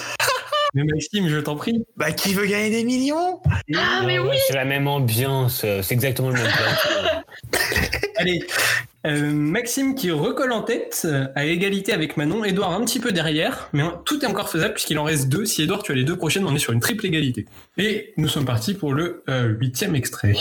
[0.73, 1.85] Mais Maxime, je t'en prie.
[1.95, 3.39] Bah qui veut gagner des millions?
[3.77, 7.59] Ah, mais Ouais, oui C'est la même ambiance, euh, c'est exactement le même plan.
[8.17, 8.45] Allez,
[9.07, 13.13] euh, Maxime qui recolle en tête euh, à égalité avec Manon, Edouard un petit peu
[13.13, 15.45] derrière, mais tout est encore faisable puisqu'il en reste deux.
[15.45, 17.45] Si Edouard tu as les deux prochaines, on est sur une triple égalité.
[17.77, 20.33] Et nous sommes partis pour le euh, huitième extrait.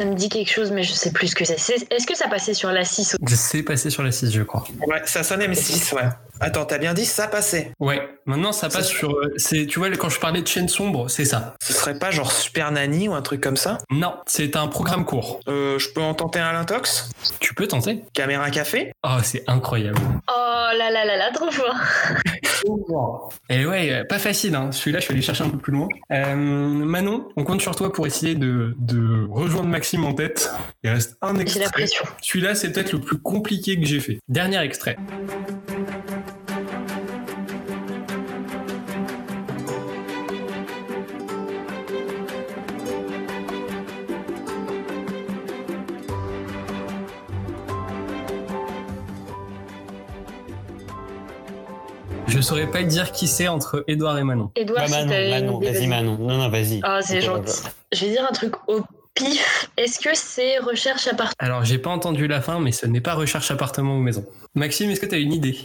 [0.00, 1.58] Ça me dit quelque chose, mais je sais plus ce que c'est.
[1.60, 4.64] C'est- Est-ce que ça passait sur la 6 C'est passé sur la 6, je crois.
[4.86, 6.08] Ouais, ça sonne M6, ouais.
[6.40, 7.70] Attends, t'as bien dit ça passait.
[7.80, 9.10] Ouais, maintenant ça passe Ça- sur.
[9.12, 11.54] euh, c'est, tu vois, quand je parlais de chaîne sombre, c'est ça.
[11.62, 13.78] Ce serait pas genre Super Nanny ou un truc comme ça?
[13.90, 15.40] Non, c'est un programme court.
[15.48, 17.10] euh, Je peux en tenter un à l'intox?
[17.40, 18.92] Tu peux tenter Caméra café?
[19.04, 19.98] Oh, c'est incroyable.
[20.28, 20.32] Oh
[20.78, 21.74] là là là là, trop fort
[23.48, 24.70] Et ouais, euh, pas facile, hein.
[24.70, 25.88] celui-là je suis allé chercher un peu plus loin.
[26.12, 30.50] Euh, Manon, on compte sur toi pour essayer de, de rejoindre Maxime en tête.
[30.84, 31.70] Il reste un J'ai la extrait.
[31.70, 32.04] pression.
[32.20, 34.18] Celui-là c'est peut-être le plus compliqué que j'ai fait.
[34.28, 34.96] Dernier extrait.
[52.40, 54.50] Je saurais pas te dire qui c'est entre Edouard et Manon.
[54.56, 56.16] Edouard, Bah, si Manon, vas-y Manon.
[56.18, 56.80] Non, non, vas-y.
[56.82, 57.52] Ah, c'est gentil.
[57.92, 58.80] Je vais dire un truc au
[59.14, 59.68] pif.
[59.76, 63.12] Est-ce que c'est recherche appartement Alors j'ai pas entendu la fin, mais ce n'est pas
[63.12, 64.24] recherche appartement ou maison.
[64.54, 65.58] Maxime, est-ce que tu as une idée?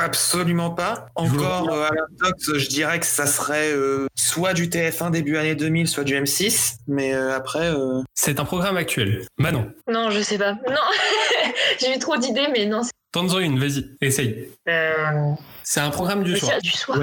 [0.00, 1.06] Absolument pas.
[1.16, 5.56] Encore euh, à l'intox, je dirais que ça serait euh, soit du TF1 début année
[5.56, 6.76] 2000, soit du M6.
[6.86, 9.26] Mais euh, après, euh, C'est un programme actuel.
[9.36, 10.52] Manon, Non, je sais pas.
[10.52, 10.86] Non,
[11.80, 12.82] j'ai eu trop d'idées, mais non.
[13.12, 14.48] Tente-en une, vas-y, essaye.
[14.68, 15.32] Euh...
[15.62, 16.52] C'est un programme du mais soir.
[16.56, 16.98] c'est du soir.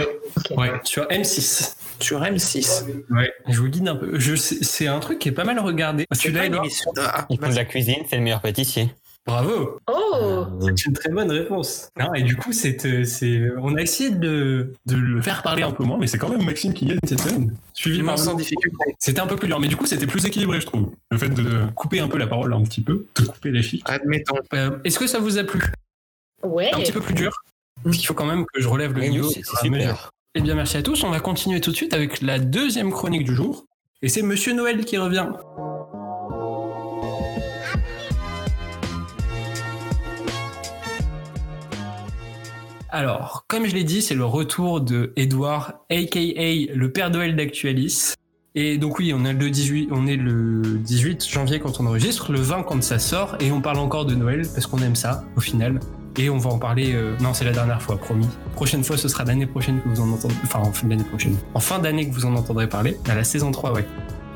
[0.58, 1.76] Ouais, sur M6.
[2.00, 2.84] sur M6.
[3.10, 4.20] Ouais, je vous guide un peu.
[4.20, 6.06] Je sais- C'est un truc qui est pas mal regardé.
[6.26, 8.90] Une Edouard émission de- ah, Il faut de la cuisine, c'est le meilleur pâtissier.
[9.26, 11.90] Bravo Oh C'est une très bonne réponse.
[12.00, 15.64] Non, et du coup, c'est, euh, c'est, on a essayé de, de le faire parler
[15.64, 17.54] un peu moins, mais c'est quand même Maxime qui gagne cette semaine.
[17.74, 18.78] Suivi par sans difficulté.
[19.00, 20.92] C'était un peu plus dur, mais du coup, c'était plus équilibré, je trouve.
[21.12, 23.84] Le fait de couper un peu la parole un petit peu, de couper les chiffres.
[23.90, 24.38] Admettons.
[24.54, 25.62] Euh, est-ce que ça vous a plu?
[26.44, 26.70] Ouais.
[26.74, 27.42] Un petit peu plus dur
[27.86, 29.28] Il faut quand même que je relève le Oui, niveau.
[29.28, 30.12] oui, c'est super.
[30.36, 31.04] Eh bien, merci à tous.
[31.04, 33.66] On va continuer tout de suite avec la deuxième chronique du jour.
[34.02, 35.28] Et c'est Monsieur Noël qui revient.
[42.90, 48.14] Alors, comme je l'ai dit, c'est le retour de Edouard, aka le Père Noël d'Actualis.
[48.56, 52.32] Et donc oui, on est le 18, on est le 18 janvier quand on enregistre,
[52.32, 55.24] le 20 quand ça sort, et on parle encore de Noël parce qu'on aime ça
[55.36, 55.80] au final.
[56.18, 56.94] Et on va en parler.
[56.94, 58.28] euh, Non, c'est la dernière fois, promis.
[58.56, 60.38] Prochaine fois, ce sera l'année prochaine que vous en entendrez.
[60.44, 61.36] Enfin, en fin d'année prochaine.
[61.54, 62.98] En fin d'année que vous en entendrez parler.
[63.08, 63.86] À la saison 3, ouais.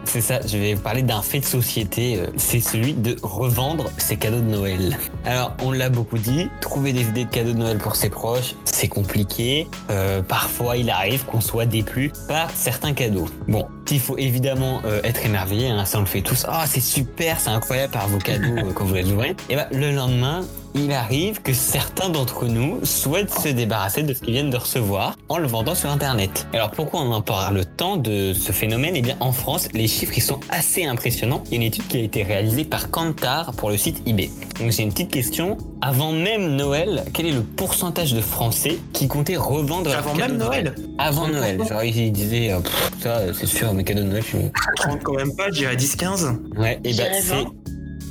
[0.04, 3.92] C'est ça, je vais vous parler d'un fait de société, euh, c'est celui de revendre
[3.98, 4.98] ses cadeaux de Noël.
[5.26, 8.56] Alors, on l'a beaucoup dit, trouver des idées de cadeaux de Noël pour ses proches,
[8.66, 9.68] c'est compliqué.
[9.92, 13.28] Euh, parfois, il arrive qu'on soit déplu par certains cadeaux.
[13.48, 16.46] Bon, il faut évidemment être émerveillé, hein, ça on le fait tous.
[16.50, 19.36] Ah, c'est super, c'est incroyable par vos cadeaux quand vous les ouvrez.
[19.50, 20.42] Et ben, le lendemain,
[20.74, 25.18] il arrive que certains d'entre nous souhaitent se débarrasser de ce qu'ils viennent de recevoir
[25.30, 26.48] en le vendant sur Internet.
[26.54, 28.94] Alors pourquoi on en parle tant de ce phénomène?
[28.96, 31.44] Eh bien en France, les chiffres ils sont assez impressionnants.
[31.48, 34.30] Il y a une étude qui a été réalisée par Kantar pour le site eBay.
[34.60, 35.58] Donc j'ai une petite question.
[35.82, 40.38] Avant même Noël, quel est le pourcentage de Français qui comptaient revendre leurs Avant même
[40.38, 40.76] Noël?
[40.98, 41.60] Avant Noël.
[41.68, 42.60] Genre ils disaient, euh,
[43.02, 44.52] ça c'est sûr, mes cadeaux de Noël, je suis...
[44.78, 46.58] 30 quand même pas, je dirais 10-15.
[46.58, 47.46] Ouais, et ben J'irais c'est.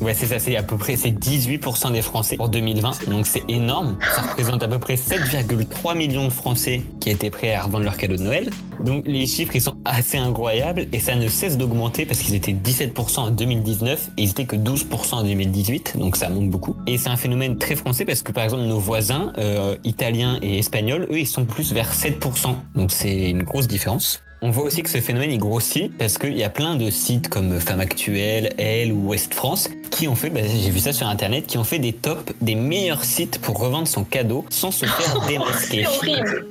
[0.00, 3.42] Ouais, c'est ça, c'est à peu près c'est 18% des Français pour 2020, donc c'est
[3.48, 3.98] énorme.
[4.14, 7.98] Ça représente à peu près 7,3 millions de Français qui étaient prêts à revendre leurs
[7.98, 8.48] cadeaux de Noël.
[8.82, 12.52] Donc les chiffres ils sont assez incroyables et ça ne cesse d'augmenter parce qu'ils étaient
[12.54, 16.76] 17% en 2019 et ils étaient que 12% en 2018, donc ça monte beaucoup.
[16.86, 20.58] Et c'est un phénomène très français parce que par exemple nos voisins euh, italiens et
[20.58, 24.22] espagnols, eux ils sont plus vers 7%, donc c'est une grosse différence.
[24.42, 27.28] On voit aussi que ce phénomène il grossit parce qu'il y a plein de sites
[27.28, 31.06] comme Femme Actuelle, Elle ou Ouest France qui ont fait, bah, j'ai vu ça sur
[31.08, 34.86] internet, qui ont fait des tops des meilleurs sites pour revendre son cadeau sans se
[34.86, 35.84] faire démasquer.
[35.84, 36.46] C'est horrible.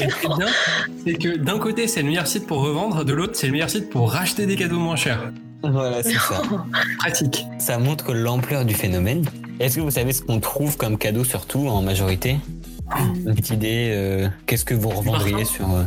[0.00, 0.46] Et ce qui est bien,
[1.04, 3.70] c'est que d'un côté, c'est le meilleur site pour revendre, de l'autre, c'est le meilleur
[3.70, 5.32] site pour racheter des cadeaux moins chers.
[5.64, 6.42] Voilà, c'est ça.
[6.98, 7.44] Pratique.
[7.58, 9.24] Ça montre l'ampleur du phénomène.
[9.58, 12.36] Est-ce que vous savez ce qu'on trouve comme cadeau surtout en majorité?
[12.98, 15.68] Une petite idée, euh, qu'est-ce que vous revendriez sur...
[15.74, 15.82] euh,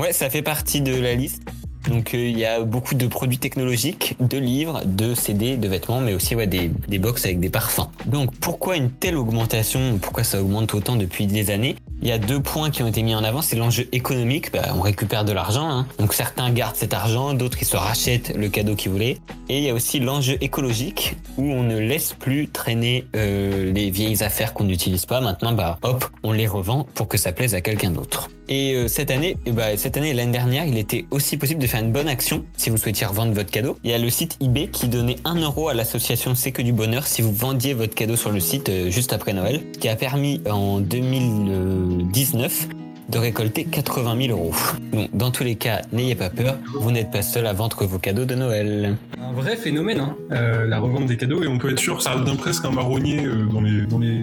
[0.00, 1.42] Ouais, ça fait partie de la liste.
[1.88, 6.00] Donc euh, il y a beaucoup de produits technologiques, de livres, de CD, de vêtements,
[6.00, 7.88] mais aussi des, des box avec des parfums.
[8.06, 11.76] Donc pourquoi une telle augmentation Pourquoi ça augmente autant depuis des années?
[12.02, 13.42] Il y a deux points qui ont été mis en avant.
[13.42, 14.52] C'est l'enjeu économique.
[14.52, 15.68] Bah, on récupère de l'argent.
[15.68, 15.86] hein.
[15.98, 19.18] Donc certains gardent cet argent, d'autres ils se rachètent le cadeau qu'ils voulaient.
[19.50, 23.90] Et il y a aussi l'enjeu écologique où on ne laisse plus traîner euh, les
[23.90, 25.20] vieilles affaires qu'on n'utilise pas.
[25.20, 28.30] Maintenant, bah hop, on les revend pour que ça plaise à quelqu'un d'autre.
[28.48, 31.60] Et euh, cette année, eh bah, cette année et l'année dernière, il était aussi possible
[31.60, 33.78] de faire une bonne action si vous souhaitiez revendre votre cadeau.
[33.84, 36.72] Il y a le site eBay qui donnait 1 euro à l'association C'est que du
[36.72, 39.96] bonheur si vous vendiez votre cadeau sur le site euh, juste après Noël, qui a
[39.96, 42.68] permis en 2019
[43.10, 44.54] de récolter 80 000 euros.
[44.92, 47.98] Donc, dans tous les cas, n'ayez pas peur, vous n'êtes pas seul à vendre vos
[47.98, 48.96] cadeaux de Noël.
[49.18, 51.42] Un vrai phénomène, hein, euh, la revente des cadeaux.
[51.42, 54.22] Et on peut être sûr, ça donne presque un marronnier euh, dans, les, dans les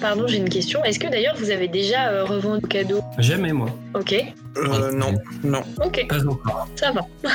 [0.00, 0.82] Pardon, j'ai une question.
[0.84, 3.68] Est-ce que d'ailleurs vous avez déjà euh, revendu vos cadeaux Jamais, moi.
[3.94, 4.14] Ok,
[4.56, 5.62] Euh, non, non.
[5.84, 6.68] ok, Pas encore.
[6.76, 7.02] ça va.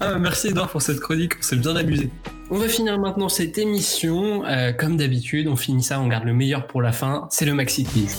[0.00, 2.08] Ah, merci Edouard pour cette chronique, on s'est bien amusé.
[2.50, 4.44] On va finir maintenant cette émission.
[4.46, 7.26] Euh, comme d'habitude, on finit ça, on garde le meilleur pour la fin.
[7.30, 8.16] C'est le Maxi Quiz.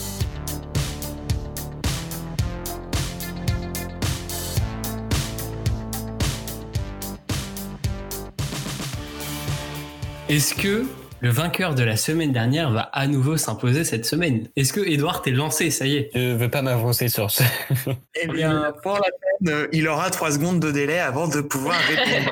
[10.28, 10.86] Est-ce que
[11.22, 15.22] le vainqueur de la semaine dernière va à nouveau s'imposer cette semaine Est-ce que Edouard
[15.22, 16.12] t'es lancé Ça y est?
[16.14, 17.44] Je veux pas m'avancer sur ce.
[18.22, 21.78] Eh bien, pour la peine, euh, il aura 3 secondes de délai avant de pouvoir
[21.88, 22.32] répondre.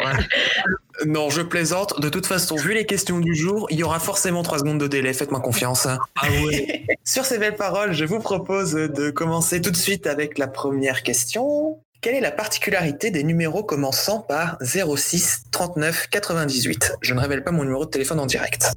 [1.05, 1.99] non, je plaisante.
[2.01, 4.87] De toute façon, vu les questions du jour, il y aura forcément 3 secondes de
[4.87, 5.13] délai.
[5.13, 5.87] Faites-moi confiance.
[5.87, 6.85] Ah ouais.
[7.05, 11.03] Sur ces belles paroles, je vous propose de commencer tout de suite avec la première
[11.03, 11.79] question.
[12.01, 17.51] Quelle est la particularité des numéros commençant par 06 39 98 Je ne révèle pas
[17.51, 18.71] mon numéro de téléphone en direct.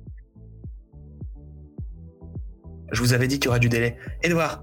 [2.92, 3.96] Je vous avais dit qu'il y aurait du délai.
[4.22, 4.62] Edouard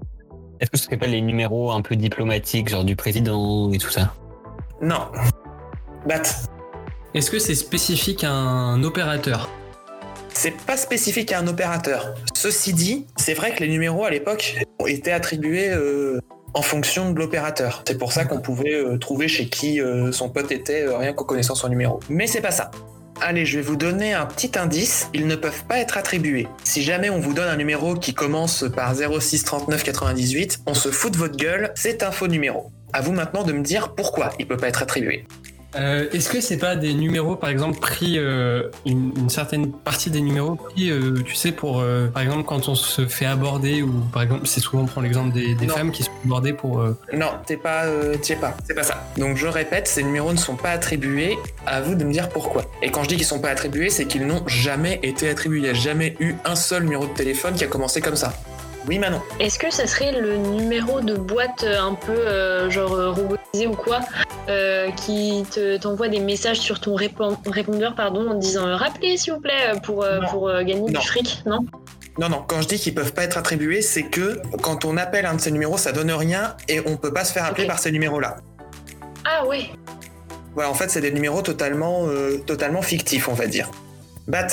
[0.58, 3.90] Est-ce que ce serait pas les numéros un peu diplomatiques, genre du président et tout
[3.90, 4.12] ça?
[4.82, 5.12] Non.
[6.06, 6.22] Bat
[7.14, 9.48] Est-ce que c'est spécifique à un opérateur?
[10.34, 12.14] C'est pas spécifique à un opérateur.
[12.34, 16.20] Ceci dit, c'est vrai que les numéros à l'époque étaient attribués euh,
[16.54, 17.82] en fonction de l'opérateur.
[17.86, 21.12] C'est pour ça qu'on pouvait euh, trouver chez qui euh, son pote était euh, rien
[21.12, 22.00] qu'en connaissant son numéro.
[22.08, 22.70] Mais c'est pas ça.
[23.20, 25.08] Allez, je vais vous donner un petit indice.
[25.12, 26.46] Ils ne peuvent pas être attribués.
[26.62, 30.90] Si jamais on vous donne un numéro qui commence par 06 39 98, on se
[30.90, 32.70] fout de votre gueule, c'est un faux numéro.
[32.92, 35.26] À vous maintenant de me dire pourquoi il peut pas être attribué.
[35.76, 40.10] Euh, Est-ce que c'est pas des numéros, par exemple, pris euh, une, une certaine partie
[40.10, 43.92] des numéros pris, euh, tu sais, pour, par exemple, quand on se fait aborder ou,
[44.12, 46.82] par exemple, c'est souvent on prend l'exemple des, femmes qui sont abordées pour.
[47.12, 48.56] Non, t'es pas, euh, t'y es pas.
[48.66, 49.04] C'est pas ça.
[49.16, 51.36] Donc je répète, ces numéros ne sont pas attribués.
[51.66, 52.64] À vous de me dire pourquoi.
[52.82, 55.58] Et quand je dis qu'ils sont pas attribués, c'est qu'ils n'ont jamais été attribués.
[55.58, 58.32] Il n'y a jamais eu un seul numéro de téléphone qui a commencé comme ça.
[58.86, 59.20] Oui, Manon.
[59.40, 63.66] Est-ce que ça serait le numéro de boîte euh, un peu euh, genre euh, robotisé
[63.66, 64.00] ou quoi
[64.48, 69.16] euh, qui te- t'envoie des messages sur ton répon- répondeur pardon en disant euh, rappelez
[69.18, 70.28] s'il vous plaît pour, euh, Non.
[70.28, 71.00] pour euh, gagner Non.
[71.00, 71.66] du fric non?
[72.18, 72.44] Non, non.
[72.48, 75.40] Quand je dis qu'ils peuvent pas être attribués, c'est que quand on appelle un de
[75.40, 78.38] ces numéros, ça donne rien et on peut pas se faire appeler par ces numéros-là.
[79.24, 79.70] Ah ouais
[80.54, 83.70] Voilà, en fait, c'est des numéros totalement, euh, totalement fictifs, on va dire.
[84.26, 84.48] Bat.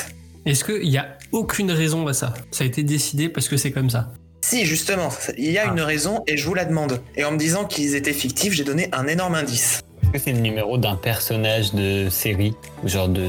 [0.46, 3.72] Est-ce qu'il y a aucune raison à ça Ça a été décidé parce que c'est
[3.72, 4.12] comme ça.
[4.42, 5.72] Si, justement, il y a Ah.
[5.72, 7.02] une raison et je vous la demande.
[7.16, 9.82] Et en me disant qu'ils étaient fictifs, j'ai donné un énorme indice.
[10.04, 12.54] Est-ce que c'est le numéro d'un personnage de série
[12.86, 13.26] Genre de.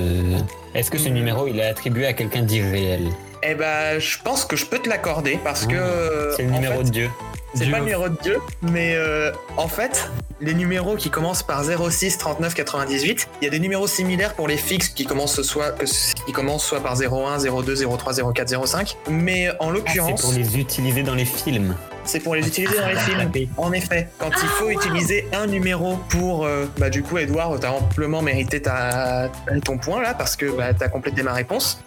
[0.74, 1.14] Est-ce que ce Hmm.
[1.14, 3.02] numéro il est attribué à quelqu'un d'irréel?
[3.42, 5.76] Eh ben, je pense que je peux te l'accorder parce Ah, que.
[5.76, 7.10] euh, C'est le numéro fait, de Dieu.
[7.56, 11.64] C'est pas le numéro de Dieu, mais euh, en fait, les numéros qui commencent par
[11.64, 15.70] 06 39 98, il y a des numéros similaires pour les fixes qui commencent soit,
[15.72, 15.84] que-
[16.26, 18.96] qui commencent soit par 01, 02, 03, 04, 05.
[19.08, 21.74] Mais en Ah, c'est l'occurrence, pour les utiliser dans les films.
[22.04, 23.18] c'est pour les utiliser dans les films.
[23.18, 23.48] Taper.
[23.56, 27.70] En effet, quand il faut utiliser un numéro pour, euh, bah du coup, Edouard, t'as
[27.70, 29.30] amplement mérité ta,
[29.64, 31.80] ton point là parce que bah, t'as complété ma réponse.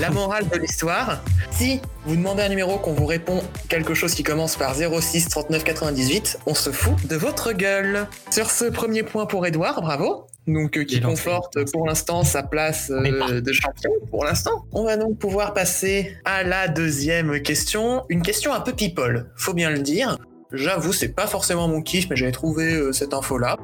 [0.00, 4.22] La morale de l'histoire, si vous demandez un numéro qu'on vous répond quelque chose qui
[4.22, 8.08] commence par 06 39 98, on se fout de votre gueule.
[8.30, 10.26] Sur ce premier point pour Edouard, bravo.
[10.46, 14.64] Donc euh, qui conforte pour l'instant sa place euh, de champion pour l'instant.
[14.72, 19.54] On va donc pouvoir passer à la deuxième question, une question un peu people, faut
[19.54, 20.18] bien le dire.
[20.52, 23.56] j'avoue, c'est pas forcément mon kiff, mais j'avais trouvé euh, cette info-là.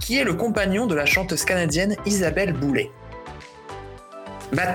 [0.00, 2.90] Qui est le compagnon de la chanteuse canadienne Isabelle Boulet?
[4.52, 4.72] Bat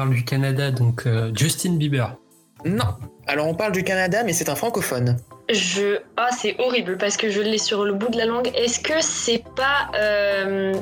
[0.00, 2.16] parle du Canada, donc euh, Justin Bieber.
[2.64, 2.86] Non.
[3.26, 5.18] Alors on parle du Canada, mais c'est un francophone.
[5.50, 5.98] Je.
[6.16, 8.50] Ah, c'est horrible parce que je l'ai sur le bout de la langue.
[8.54, 9.90] Est-ce que c'est pas.
[9.98, 10.74] euh,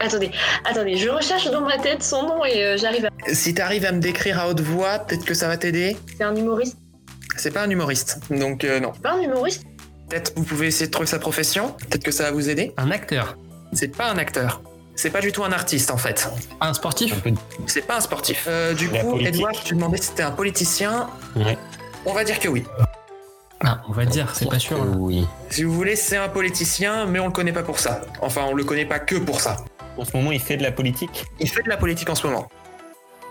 [0.00, 0.32] Attendez,
[0.64, 3.10] attendez, je recherche dans ma tête son nom et euh, j'arrive à.
[3.32, 5.96] Si t'arrives à me décrire à haute voix, peut-être que ça va t'aider.
[6.18, 6.76] C'est un humoriste
[7.36, 8.90] C'est pas un humoriste, donc euh, non.
[8.94, 9.62] C'est pas un humoriste
[10.08, 11.70] Peut-être vous pouvez essayer de trouver sa profession.
[11.88, 12.74] Peut-être que ça va vous aider.
[12.76, 13.38] Un acteur.
[13.72, 14.60] C'est pas un acteur.
[14.96, 16.28] C'est pas du tout un artiste en fait.
[16.60, 17.14] Un sportif.
[17.66, 18.44] C'est pas un sportif.
[18.48, 19.34] Euh, du La coup, politique.
[19.34, 21.08] Edouard, tu demandais si c'était un politicien.
[21.36, 21.58] Ouais.
[22.06, 22.64] On va dire que oui.
[23.64, 24.76] Ah, on va dire, c'est pas sûr.
[24.80, 25.26] Euh, Oui.
[25.50, 28.02] Si vous voulez, c'est un politicien, mais on le connaît pas pour ça.
[28.20, 29.56] Enfin, on le connaît pas que pour ça.
[29.96, 31.24] En ce moment, il fait de la politique.
[31.40, 32.48] Il fait de la politique en ce moment.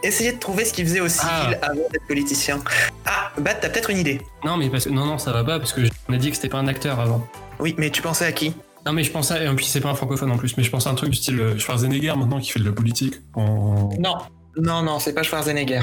[0.01, 1.51] Essayez de trouver ce qu'il faisait aussi Ah.
[1.61, 2.59] avant d'être politicien.
[3.05, 4.21] Ah, Bat, t'as peut-être une idée.
[4.43, 6.35] Non, mais parce que non, non, ça va pas parce que on a dit que
[6.35, 7.25] c'était pas un acteur avant.
[7.59, 8.53] Oui, mais tu pensais à qui?
[8.85, 10.69] Non, mais je pensais, et en plus c'est pas un francophone en plus, mais je
[10.69, 11.39] pensais à un truc du style.
[11.39, 13.15] euh, Schwarzenegger maintenant qui fait de la politique.
[13.33, 13.89] En...
[13.97, 14.15] Non.
[14.57, 15.81] Non, non, c'est pas Schwarzenegger.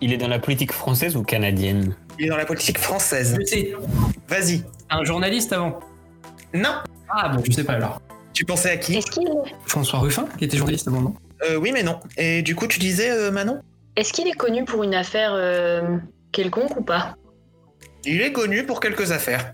[0.00, 3.36] Il est dans la politique française ou canadienne Il est dans la politique française.
[3.40, 3.74] Je sais.
[4.28, 4.62] Vas-y.
[4.90, 5.80] Un journaliste avant.
[6.52, 6.74] Non.
[7.08, 8.00] Ah bon, je sais pas alors.
[8.32, 9.28] Tu pensais à qui Est-ce qu'il
[9.66, 11.14] François Ruffin, qui était journaliste avant, non?
[11.48, 12.00] Euh, Oui, mais non.
[12.18, 13.60] Et du coup, tu disais, euh, Manon?
[13.96, 15.96] Est, qu'il est connu pour une affaire euh,
[16.32, 17.14] quelconque ou pas?
[18.04, 19.52] Il est connu pour quelques affaires.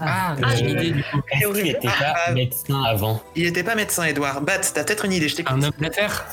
[0.00, 1.20] Ah, Ah, j'ai une euh, idée du coup.
[1.30, 2.32] Est-ce qu'il était Ah, pas ah.
[2.32, 4.40] médecin avant Il était pas médecin, Edouard.
[4.40, 5.56] Bat, t'as peut-être une idée, je t'écoute.
[5.56, 6.26] Un homme d'affaires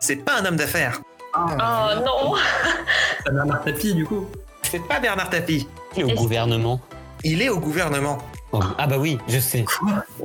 [0.00, 1.00] C'est pas un homme d'affaires.
[1.32, 2.36] Ah, Oh non
[3.24, 4.26] ça Bernard Tapie du coup.
[4.62, 5.68] C'est pas Bernard Tapie.
[5.96, 6.80] Il est au gouvernement.
[7.22, 8.18] Il est au gouvernement.
[8.52, 9.64] Oh, Ah bah oui, je sais.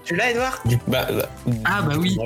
[0.04, 0.60] Tu l'as, Edouard?
[0.66, 1.30] Du- bah, bah,
[1.66, 2.18] Ah, bah oui.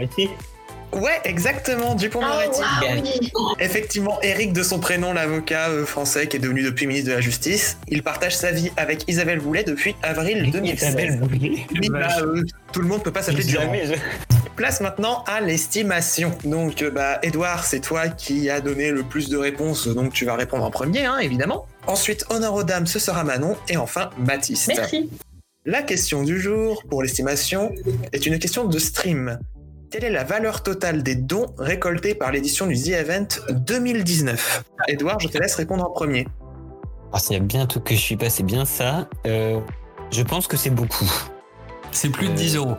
[0.92, 2.62] Ouais, exactement, Ah Dupont-Moretti.
[2.94, 3.32] oui.
[3.60, 7.22] Effectivement, Eric de son prénom, l'avocat euh, français qui est devenu depuis ministre de la
[7.22, 10.90] Justice, il partage sa vie avec Isabelle Boulet depuis avril 2016.
[10.90, 11.22] Isabelle
[11.92, 13.66] bah, euh, tout le monde peut pas s'appeler Durand.
[13.66, 13.94] Jamais je-
[14.56, 16.34] Place maintenant à l'estimation.
[16.44, 20.26] Donc, euh, bah, Edouard, c'est toi qui as donné le plus de réponses, donc tu
[20.26, 21.66] vas répondre en premier, hein, évidemment.
[21.88, 24.68] Ensuite, honneur aux dames, ce sera Manon, et enfin Baptiste.
[24.76, 25.10] Merci.
[25.66, 27.72] La question du jour pour l'estimation
[28.12, 29.40] est une question de stream.
[29.92, 35.20] Quelle est la valeur totale des dons récoltés par l'édition du The Event 2019 Edouard,
[35.20, 36.28] je te laisse répondre en premier.
[37.12, 39.10] Ah, s'il y a bien tout que je suis pas, c'est bien ça.
[39.26, 39.60] Euh,
[40.12, 41.10] je pense que c'est beaucoup.
[41.92, 42.76] C'est plus de Euh, 10 euros.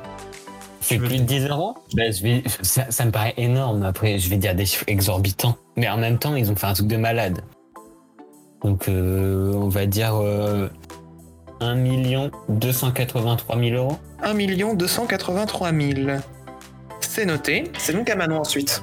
[0.81, 1.75] C'est plus de 10 euros?
[1.95, 3.83] Ben, je vais, ça, ça me paraît énorme.
[3.83, 5.57] Après, je vais dire des chiffres exorbitants.
[5.77, 7.41] Mais en même temps, ils ont fait un truc de malade.
[8.63, 10.69] Donc, euh, on va dire euh,
[11.61, 11.77] 1
[12.49, 13.99] 283 000 euros.
[14.23, 16.21] 1 283 000.
[17.01, 17.65] C'est noté.
[17.79, 18.83] C'est donc à Manon ensuite.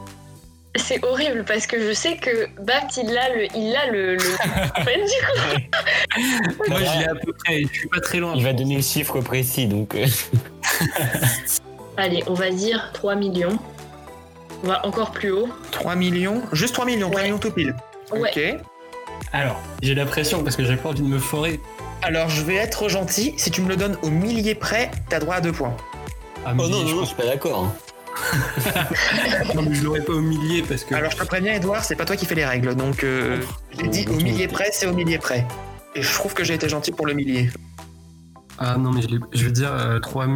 [0.75, 3.47] C'est horrible parce que je sais que Bat il a le.
[3.55, 4.15] Il a le.
[4.15, 4.19] le...
[4.79, 7.63] En fait, du coup, Moi, je l'ai à peu près.
[7.63, 8.33] Je suis pas très loin.
[8.35, 9.65] Il va donner le chiffre précis.
[9.65, 10.05] Donc, euh,
[11.97, 13.57] Allez, on va dire 3 millions.
[14.63, 15.49] On va encore plus haut.
[15.71, 17.27] 3 millions Juste 3 millions, 3 Ouais.
[17.27, 17.75] millions tout pile.
[18.11, 18.29] Ouais.
[18.29, 18.61] Ok.
[19.33, 21.59] Alors, j'ai la pression parce que j'ai pas envie de me forer.
[22.03, 23.33] Alors je vais être gentil.
[23.37, 25.75] Si tu me le donnes au millier près, t'as droit à 2 points.
[26.45, 27.73] Ah, oh non, je non, je suis pas d'accord.
[29.55, 30.95] non, mais je l'aurais pas au millier parce que.
[30.95, 32.75] Alors je te préviens, Edouard, c'est pas toi qui fais les règles.
[32.75, 33.41] Donc euh,
[33.79, 35.45] j'ai dit au millier près, c'est au millier près.
[35.95, 37.49] Et je trouve que j'ai été gentil pour le millier.
[38.59, 39.01] Ah non, mais
[39.33, 40.27] je, veux dire euh, 3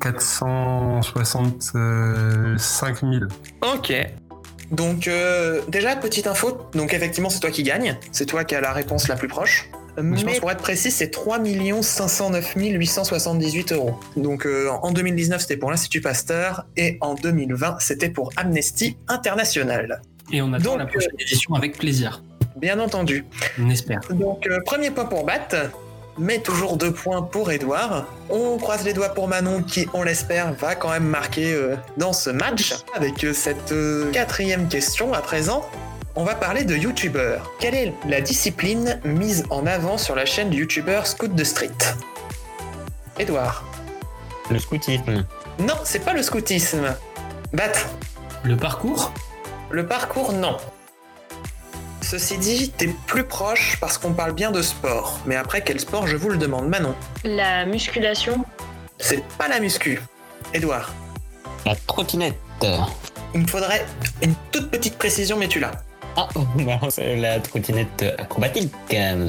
[0.00, 3.12] 465 000.
[3.74, 3.92] Ok.
[4.70, 8.60] Donc euh, déjà petite info, donc effectivement c'est toi qui gagne, c'est toi qui as
[8.60, 9.70] la réponse la plus proche.
[10.02, 11.38] Mais je pense- pour être précis, c'est 3
[11.82, 13.98] 509 878 euros.
[14.16, 20.00] Donc euh, en 2019 c'était pour l'Institut Pasteur et en 2020 c'était pour Amnesty International.
[20.32, 22.22] Et on attend Donc, la prochaine édition avec plaisir.
[22.56, 23.24] Bien entendu.
[23.60, 24.00] On espère.
[24.10, 25.70] Donc euh, premier point pour Bat,
[26.18, 28.06] mais toujours deux points pour Edouard.
[28.30, 32.12] On croise les doigts pour Manon qui, on l'espère, va quand même marquer euh, dans
[32.12, 32.74] ce match.
[32.94, 35.68] Avec euh, cette euh, quatrième question à présent,
[36.16, 37.52] on va parler de youtubeurs.
[37.60, 41.70] Quelle est la discipline mise en avant sur la chaîne du youtubeur Scout de Street?
[43.18, 43.64] Edouard.
[44.50, 45.26] Le scoutisme.
[45.58, 46.94] Non, c'est pas le scoutisme.
[47.52, 47.72] Bat,
[48.44, 49.12] Le parcours?
[49.70, 50.56] Le parcours, non.
[52.02, 55.18] Ceci dit, t'es plus proche parce qu'on parle bien de sport.
[55.26, 56.94] Mais après, quel sport, je vous le demande, Manon?
[57.24, 58.44] La musculation.
[58.98, 60.00] C'est pas la muscu.
[60.54, 60.92] Edouard,
[61.64, 62.36] La trottinette.
[63.34, 63.84] il me faudrait
[64.22, 65.72] une toute petite précision, mais tu l'as.
[66.16, 66.28] Ah,
[66.90, 68.72] c'est la trottinette acrobatique.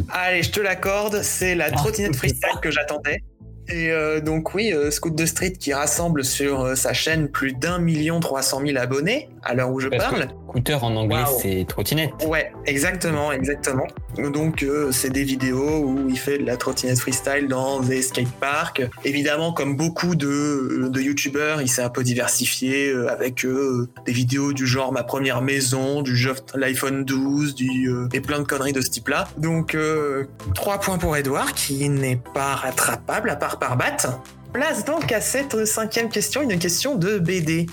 [0.10, 3.24] Allez, je te l'accorde, c'est la Ah, trottinette freestyle que j'attendais.
[3.70, 7.52] Et euh, donc oui, euh, Scout de Street qui rassemble sur euh, sa chaîne plus
[7.54, 10.28] d'un million trois cent mille abonnés à l'heure où je Parce parle.
[10.48, 12.12] Scooter en anglais, c'est trottinette.
[12.26, 13.86] Ouais, exactement, exactement.
[14.18, 18.82] Donc euh, c'est des vidéos où il fait de la trottinette freestyle dans des skateparks.
[19.06, 24.12] Évidemment, comme beaucoup de, de youtubeurs, il s'est un peu diversifié euh, avec euh, des
[24.12, 26.18] vidéos du genre ma première maison, du
[26.56, 29.28] l'iPhone 12, du, euh, et plein de conneries de ce type-là.
[29.38, 34.08] Donc euh, 3 points pour Edouard qui n'est pas rattrapable à part par batte.
[34.54, 37.68] Place donc à cette cinquième question, une question de BD.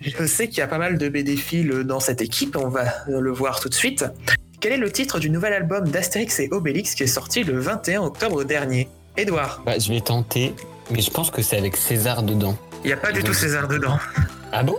[0.00, 2.86] Je sais qu'il y a pas mal de BD fils dans cette équipe, on va
[3.06, 4.04] le voir tout de suite.
[4.62, 8.02] Quel est le titre du nouvel album d'Astérix et Obélix qui est sorti le 21
[8.02, 8.88] octobre dernier?
[9.16, 10.54] Edouard, Bah, je vais tenter,
[10.92, 12.56] mais je pense que c'est avec César dedans.
[12.84, 13.98] il n'y a pas du tout César dedans.
[14.52, 14.76] Ah bon?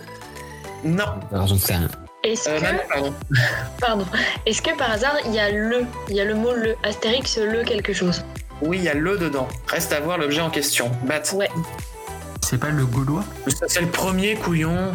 [0.86, 1.04] Non,
[1.34, 1.90] Alors j'en sais rien.
[2.24, 3.14] Est-ce euh, que, Manon, pardon.
[3.82, 4.06] pardon,
[4.46, 7.38] est-ce que par hasard il y a le, il y a le mot le, Astérix
[7.38, 8.24] le quelque chose?
[8.62, 9.50] Oui, il y a le dedans.
[9.68, 10.92] Reste à voir l'objet en question.
[11.04, 11.24] Bat.
[11.34, 11.50] Ouais.
[12.42, 13.26] C'est pas le Gaulois?
[13.68, 14.94] C'est le premier couillon.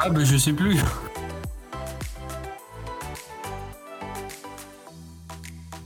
[0.00, 0.80] Ah bah je sais plus.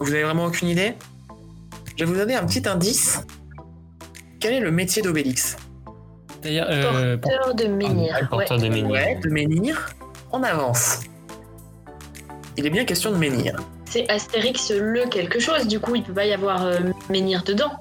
[0.01, 0.94] Vous avez vraiment aucune idée?
[1.96, 3.20] Je vais vous donner un petit indice.
[4.40, 5.57] Quel est le métier d'Obélix?
[6.42, 8.14] D'ailleurs, euh, Porteur de menhir.
[8.16, 8.28] Ah, Ouais.
[8.28, 8.86] porteur de menhir.
[8.88, 9.88] Ouais, de menhir.
[10.30, 11.01] On avance.
[12.57, 13.57] Il est bien question de menhir.
[13.90, 15.66] C'est Astérix le quelque chose.
[15.66, 16.78] Du coup, il peut pas y avoir euh,
[17.11, 17.72] menhir dedans.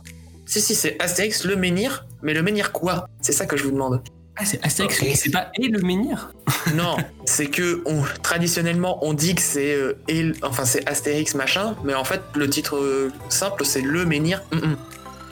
[0.45, 3.07] Si, si, c'est Astérix le menhir, mais le menhir quoi?
[3.21, 4.01] C'est ça que je vous demande.
[4.39, 6.31] Ah, c'est Astérix, c'est pas et le menhir?
[6.75, 11.75] Non, c'est que on, traditionnellement on dit que c'est euh, et- enfin c'est Astérix machin,
[11.83, 14.43] mais en fait le titre euh, simple c'est le menhir.
[14.51, 14.77] Mm, mm.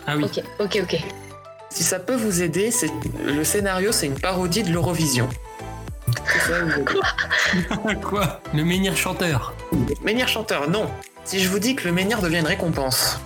[0.08, 0.24] Ah oui.
[0.26, 1.00] Ok, ok, ok.
[1.70, 2.90] Si ça peut vous aider, c'est
[3.26, 5.28] le scénario c'est une parodie de l'Eurovision.
[8.04, 8.42] Quoi?
[8.54, 9.54] Le menhir chanteur.
[10.04, 10.90] menhir chanteur, non.
[11.24, 13.20] Si je vous dis que le menhir devient une récompense.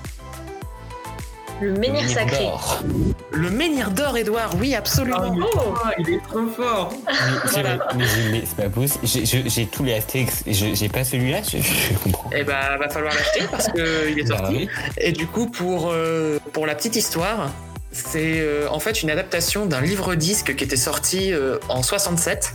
[1.62, 2.44] Le menhir sacré.
[2.44, 2.84] d'or.
[3.32, 5.36] Le menhir d'or, Edouard, oui absolument.
[5.56, 6.94] Oh il est trop fort.
[7.08, 9.06] Mais, c'est vrai, mais je l'ai- c'est pas possible.
[9.06, 10.44] J'ai- J'ai tous les Astérix.
[10.48, 12.30] Je- J'ai pas celui-là, je, je comprends.
[12.36, 14.56] Eh bah va falloir l'acheter parce que il est Bah sorti.
[14.56, 14.70] oui.
[14.98, 17.50] Et du coup, pour, euh, pour la petite histoire,
[17.92, 22.54] c'est euh, en fait une adaptation d'un livre-disque qui était sorti euh, en 67,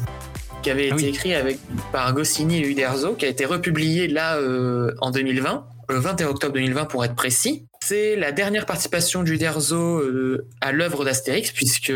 [0.62, 1.10] qui avait Ah été oui.
[1.10, 1.58] écrit avec,
[1.92, 6.54] par Goscinny et Uderzo, qui a été republié là euh, en 2020, le 21 octobre
[6.54, 7.66] 2020 pour être précis.
[7.86, 11.92] C'est la dernière participation d'Uderzo euh, à l'œuvre d'Astérix, puisque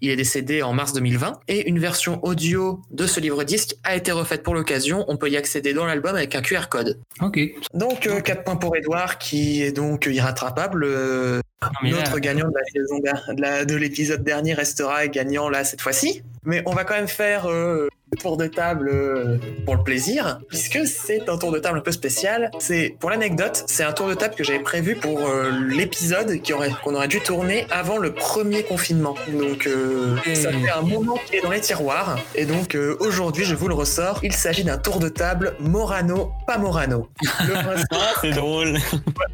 [0.00, 1.40] il est décédé en mars 2020.
[1.48, 5.04] Et une version audio de ce livre-disque a été refaite pour l'occasion.
[5.08, 7.00] On peut y accéder dans l'album avec un QR code.
[7.20, 7.40] Ok.
[7.74, 10.84] Donc, 4 points pour Edouard, qui est donc irrattrapable.
[10.84, 11.40] Euh,
[11.82, 16.22] Notre gagnant la saison de l'épisode dernier restera gagnant là cette fois-ci.
[16.46, 20.38] Mais on va quand même faire euh, le tour de table euh, pour le plaisir,
[20.48, 22.52] puisque c'est un tour de table un peu spécial.
[22.60, 26.70] C'est pour l'anecdote, c'est un tour de table que j'avais prévu pour euh, l'épisode aurait-
[26.84, 29.16] qu'on aurait dû tourner avant le premier confinement.
[29.28, 32.16] Donc euh, ça fait un moment qu'il est dans les tiroirs.
[32.36, 34.20] Et donc aujourd'hui, je vous le ressors.
[34.22, 37.08] Il s'agit d'un tour de table Morano, pas Morano.
[37.40, 37.86] Le principe-
[38.20, 38.74] C'est drôle.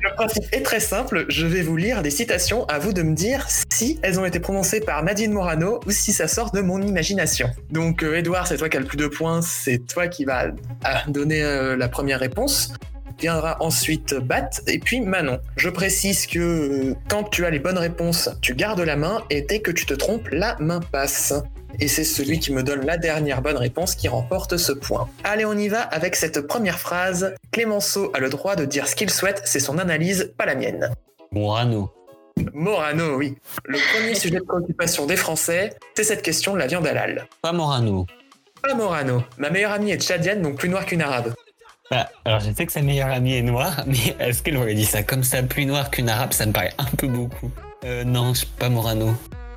[0.00, 3.14] le principe est très simple, je vais vous lire des citations, à vous de me
[3.14, 6.80] dire si elles ont été prononcées par Nadine Morano ou si ça sort de mon
[7.70, 10.46] Donc euh, Edouard, c'est toi qui as le plus de points, c'est toi qui vas
[10.84, 12.72] ah, donner euh, la première réponse.
[13.18, 15.38] Viendra ensuite Bat et puis Manon.
[15.56, 19.42] Je précise que euh, quand tu as les bonnes réponses, tu gardes la main et
[19.42, 21.34] dès que tu te trompes, la main passe.
[21.80, 25.08] Et c'est celui qui me donne la dernière bonne réponse qui remporte ce point.
[25.24, 27.34] Allez, on y va avec cette première phrase.
[27.50, 30.90] Clémenceau a le droit de dire ce qu'il souhaite, c'est son analyse, pas la mienne.
[31.30, 31.90] Morano.
[32.54, 33.36] Morano, oui.
[33.64, 37.26] Le premier sujet de préoccupation des Français, c'est cette question de la viande halal.
[37.42, 38.06] Pas Morano.
[38.62, 39.22] Pas Morano.
[39.38, 41.34] Ma meilleure amie est tchadienne, donc plus noire qu'une arabe.
[41.90, 44.84] Bah, alors je sais que sa meilleure amie est noire, mais est-ce qu'elle aurait dit
[44.86, 46.32] ça comme ça, plus noir qu'une arabe?
[46.32, 47.50] Ça me paraît un peu beaucoup.
[47.84, 49.14] Euh, non, je suis pas Morano.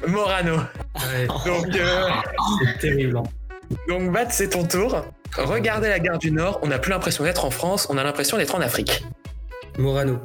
[0.07, 0.57] Morano.
[0.95, 2.09] Ouais, Donc, euh,
[2.65, 3.17] c'est terrible.
[3.17, 3.23] hein.
[3.87, 5.05] donc Bat, c'est ton tour.
[5.37, 8.37] Regardez la gare du Nord, on n'a plus l'impression d'être en France, on a l'impression
[8.37, 9.03] d'être en Afrique.
[9.77, 10.19] Morano.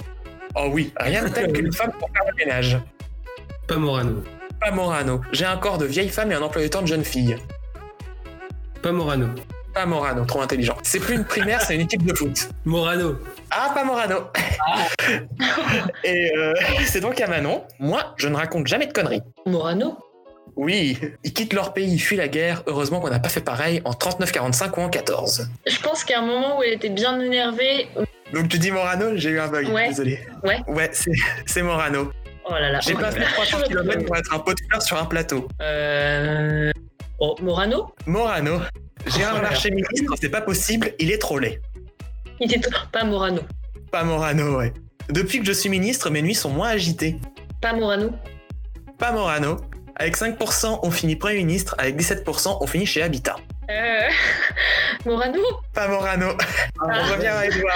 [0.56, 2.78] Oh oui, rien de tel qu'une femme pour faire le ménage.
[3.68, 4.22] Pas Morano.
[4.60, 5.20] Pas Morano.
[5.32, 7.36] J'ai un corps de vieille femme et un emploi du temps de jeune fille.
[8.82, 9.28] Pas Morano.
[9.72, 10.76] Pas Morano, trop intelligent.
[10.82, 12.48] C'est plus une primaire, c'est une équipe de foot.
[12.64, 13.16] Morano.
[13.52, 14.24] Ah, pas Morano.
[16.02, 16.52] Et euh,
[16.86, 17.62] c'est donc à Manon.
[17.78, 19.22] Moi, je ne raconte jamais de conneries.
[19.46, 19.96] Morano
[20.56, 22.64] Oui, ils quittent leur pays, ils fuient la guerre.
[22.66, 25.48] Heureusement qu'on n'a pas fait pareil en 39-45 ou en 14.
[25.66, 27.86] Je pense qu'à un moment où elle était bien énervée.
[28.32, 29.88] Donc tu dis Morano, j'ai eu un bug, Ouais.
[29.88, 30.20] désolé.
[30.44, 30.58] Ouais.
[30.68, 31.10] Ouais, c'est,
[31.46, 32.12] c'est Morano.
[32.44, 32.80] Oh là là.
[32.80, 33.26] J'ai Oh pas fait là.
[33.34, 35.48] 300 km pour être un pot de fleurs sur un plateau.
[35.60, 36.70] Euh.
[37.18, 37.92] Oh, Morano?
[38.06, 38.60] Morano.
[39.06, 39.42] Gérard Oh.
[39.42, 41.60] Larcher ministre, c'est pas possible, il est trop laid.
[42.40, 43.40] Il était pas Morano.
[43.90, 44.72] Pas Morano, ouais.
[45.10, 47.16] Depuis que je suis ministre, mes nuits sont moins agitées.
[47.60, 48.10] Pas Morano.
[48.98, 49.56] Pas Morano.
[49.96, 51.74] Avec 5%, on finit Premier ministre.
[51.78, 53.36] Avec 17%, on finit chez Habitat.
[53.70, 54.08] Euh...
[55.06, 55.40] Morano
[55.72, 56.28] Pas Morano.
[56.82, 57.74] On revient à Edouard.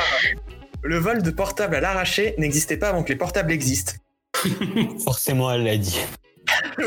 [0.83, 3.95] Le vol de portable à l'arraché n'existait pas avant que les portables existent.
[5.05, 6.01] Forcément, elle l'a dit.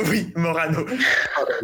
[0.10, 0.86] Oui, Morano.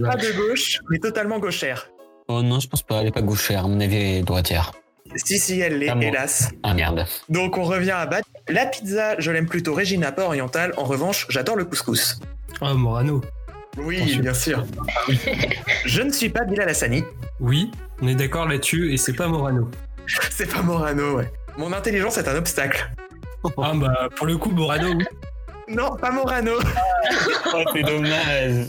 [0.01, 1.89] Pas de gauche, mais totalement gauchère.
[2.27, 4.71] Oh non, je pense pas, elle est pas gauchère, à mon avis, elle est droitière.
[5.15, 6.49] Si, si, elle l'est, Ah, hélas.
[6.63, 7.05] Ah merde.
[7.29, 8.27] Donc on revient à battre.
[8.49, 10.73] La pizza, je l'aime plutôt Regina, pas orientale.
[10.77, 12.19] En revanche, j'adore le couscous.
[12.61, 13.21] Oh, Morano.
[13.78, 14.65] Oui, bien sûr.
[15.86, 17.03] je ne suis pas Bilal Hassani.
[17.39, 17.71] Oui,
[18.01, 19.69] on est d'accord là-dessus et c'est pas Morano.
[20.32, 21.32] C'est pas Morano, ouais.
[21.57, 22.91] Mon intelligence est un obstacle.
[23.57, 25.05] Ah bah pour le coup Morano, oui.
[25.69, 26.51] Non, pas Morano.
[27.53, 28.67] Oh, c'est dommage.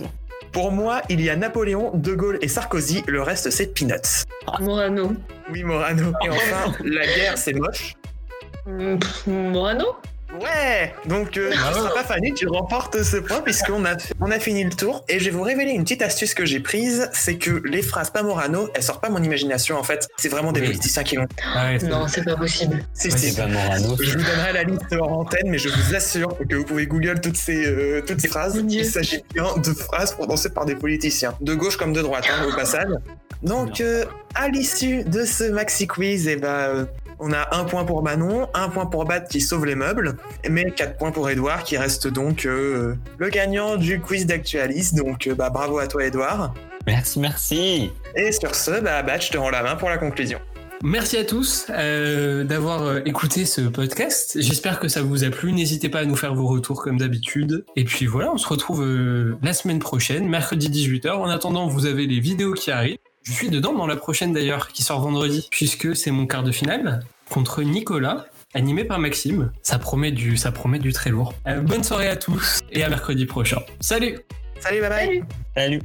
[0.52, 3.02] Pour moi, il y a Napoléon, De Gaulle et Sarkozy.
[3.08, 4.24] Le reste, c'est Peanuts.
[4.60, 5.12] Morano.
[5.50, 6.12] Oui, Morano.
[6.24, 7.94] Et enfin, la guerre, c'est moche.
[8.64, 9.96] Pff, Morano?
[10.40, 14.38] Ouais Donc, euh, tu seras pas Fanny, tu remportes ce point puisqu'on a, on a
[14.40, 15.04] fini le tour.
[15.08, 18.10] Et je vais vous révéler une petite astuce que j'ai prise, c'est que les phrases
[18.10, 20.08] pas Morano, elles sortent pas mon imagination en fait.
[20.16, 20.66] C'est vraiment des Oui.
[20.68, 21.26] politiciens qui l'ont.
[21.54, 22.84] Ah ouais, Non, c'est pas possible.
[22.94, 23.36] Si, Ouais, si.
[23.36, 23.96] Pas Morano.
[24.00, 27.20] Je vous donnerai la liste hors antenne, mais je vous assure que vous pouvez Google
[27.20, 28.60] toutes ces, euh, toutes ces phrases.
[28.68, 32.44] Il s'agit bien de phrases prononcées par des politiciens, de gauche comme de droite, hein,
[32.48, 32.88] au passage.
[33.42, 34.04] Donc, euh,
[34.34, 36.84] à l'issue de ce maxi quiz, eh ben, euh,
[37.24, 40.16] on a un point pour Manon, un point pour Bat qui sauve les meubles,
[40.48, 44.90] mais quatre points pour Edouard qui reste donc euh, le gagnant du quiz d'Actualis.
[44.92, 46.52] Donc, euh, bah, bravo à toi, Edouard.
[46.86, 47.92] Merci, merci.
[48.14, 50.38] Et sur ce, bah, Bat, je te rends la main pour la conclusion.
[50.82, 54.36] Merci à tous euh, d'avoir écouté ce podcast.
[54.38, 55.54] J'espère que ça vous a plu.
[55.54, 57.64] N'hésitez pas à nous faire vos retours comme d'habitude.
[57.74, 61.12] Et puis voilà, on se retrouve euh, la semaine prochaine, mercredi 18h.
[61.12, 62.98] En attendant, vous avez les vidéos qui arrivent.
[63.22, 66.52] Je suis dedans dans la prochaine d'ailleurs, qui sort vendredi, puisque c'est mon quart de
[66.52, 67.00] finale
[67.30, 69.52] contre Nicolas, animé par Maxime.
[69.62, 71.34] Ça promet du, ça promet du très lourd.
[71.46, 73.60] Euh, bonne soirée à tous et à mercredi prochain.
[73.80, 74.18] Salut
[74.60, 75.24] Salut, bye bye Salut
[75.56, 75.80] Salut.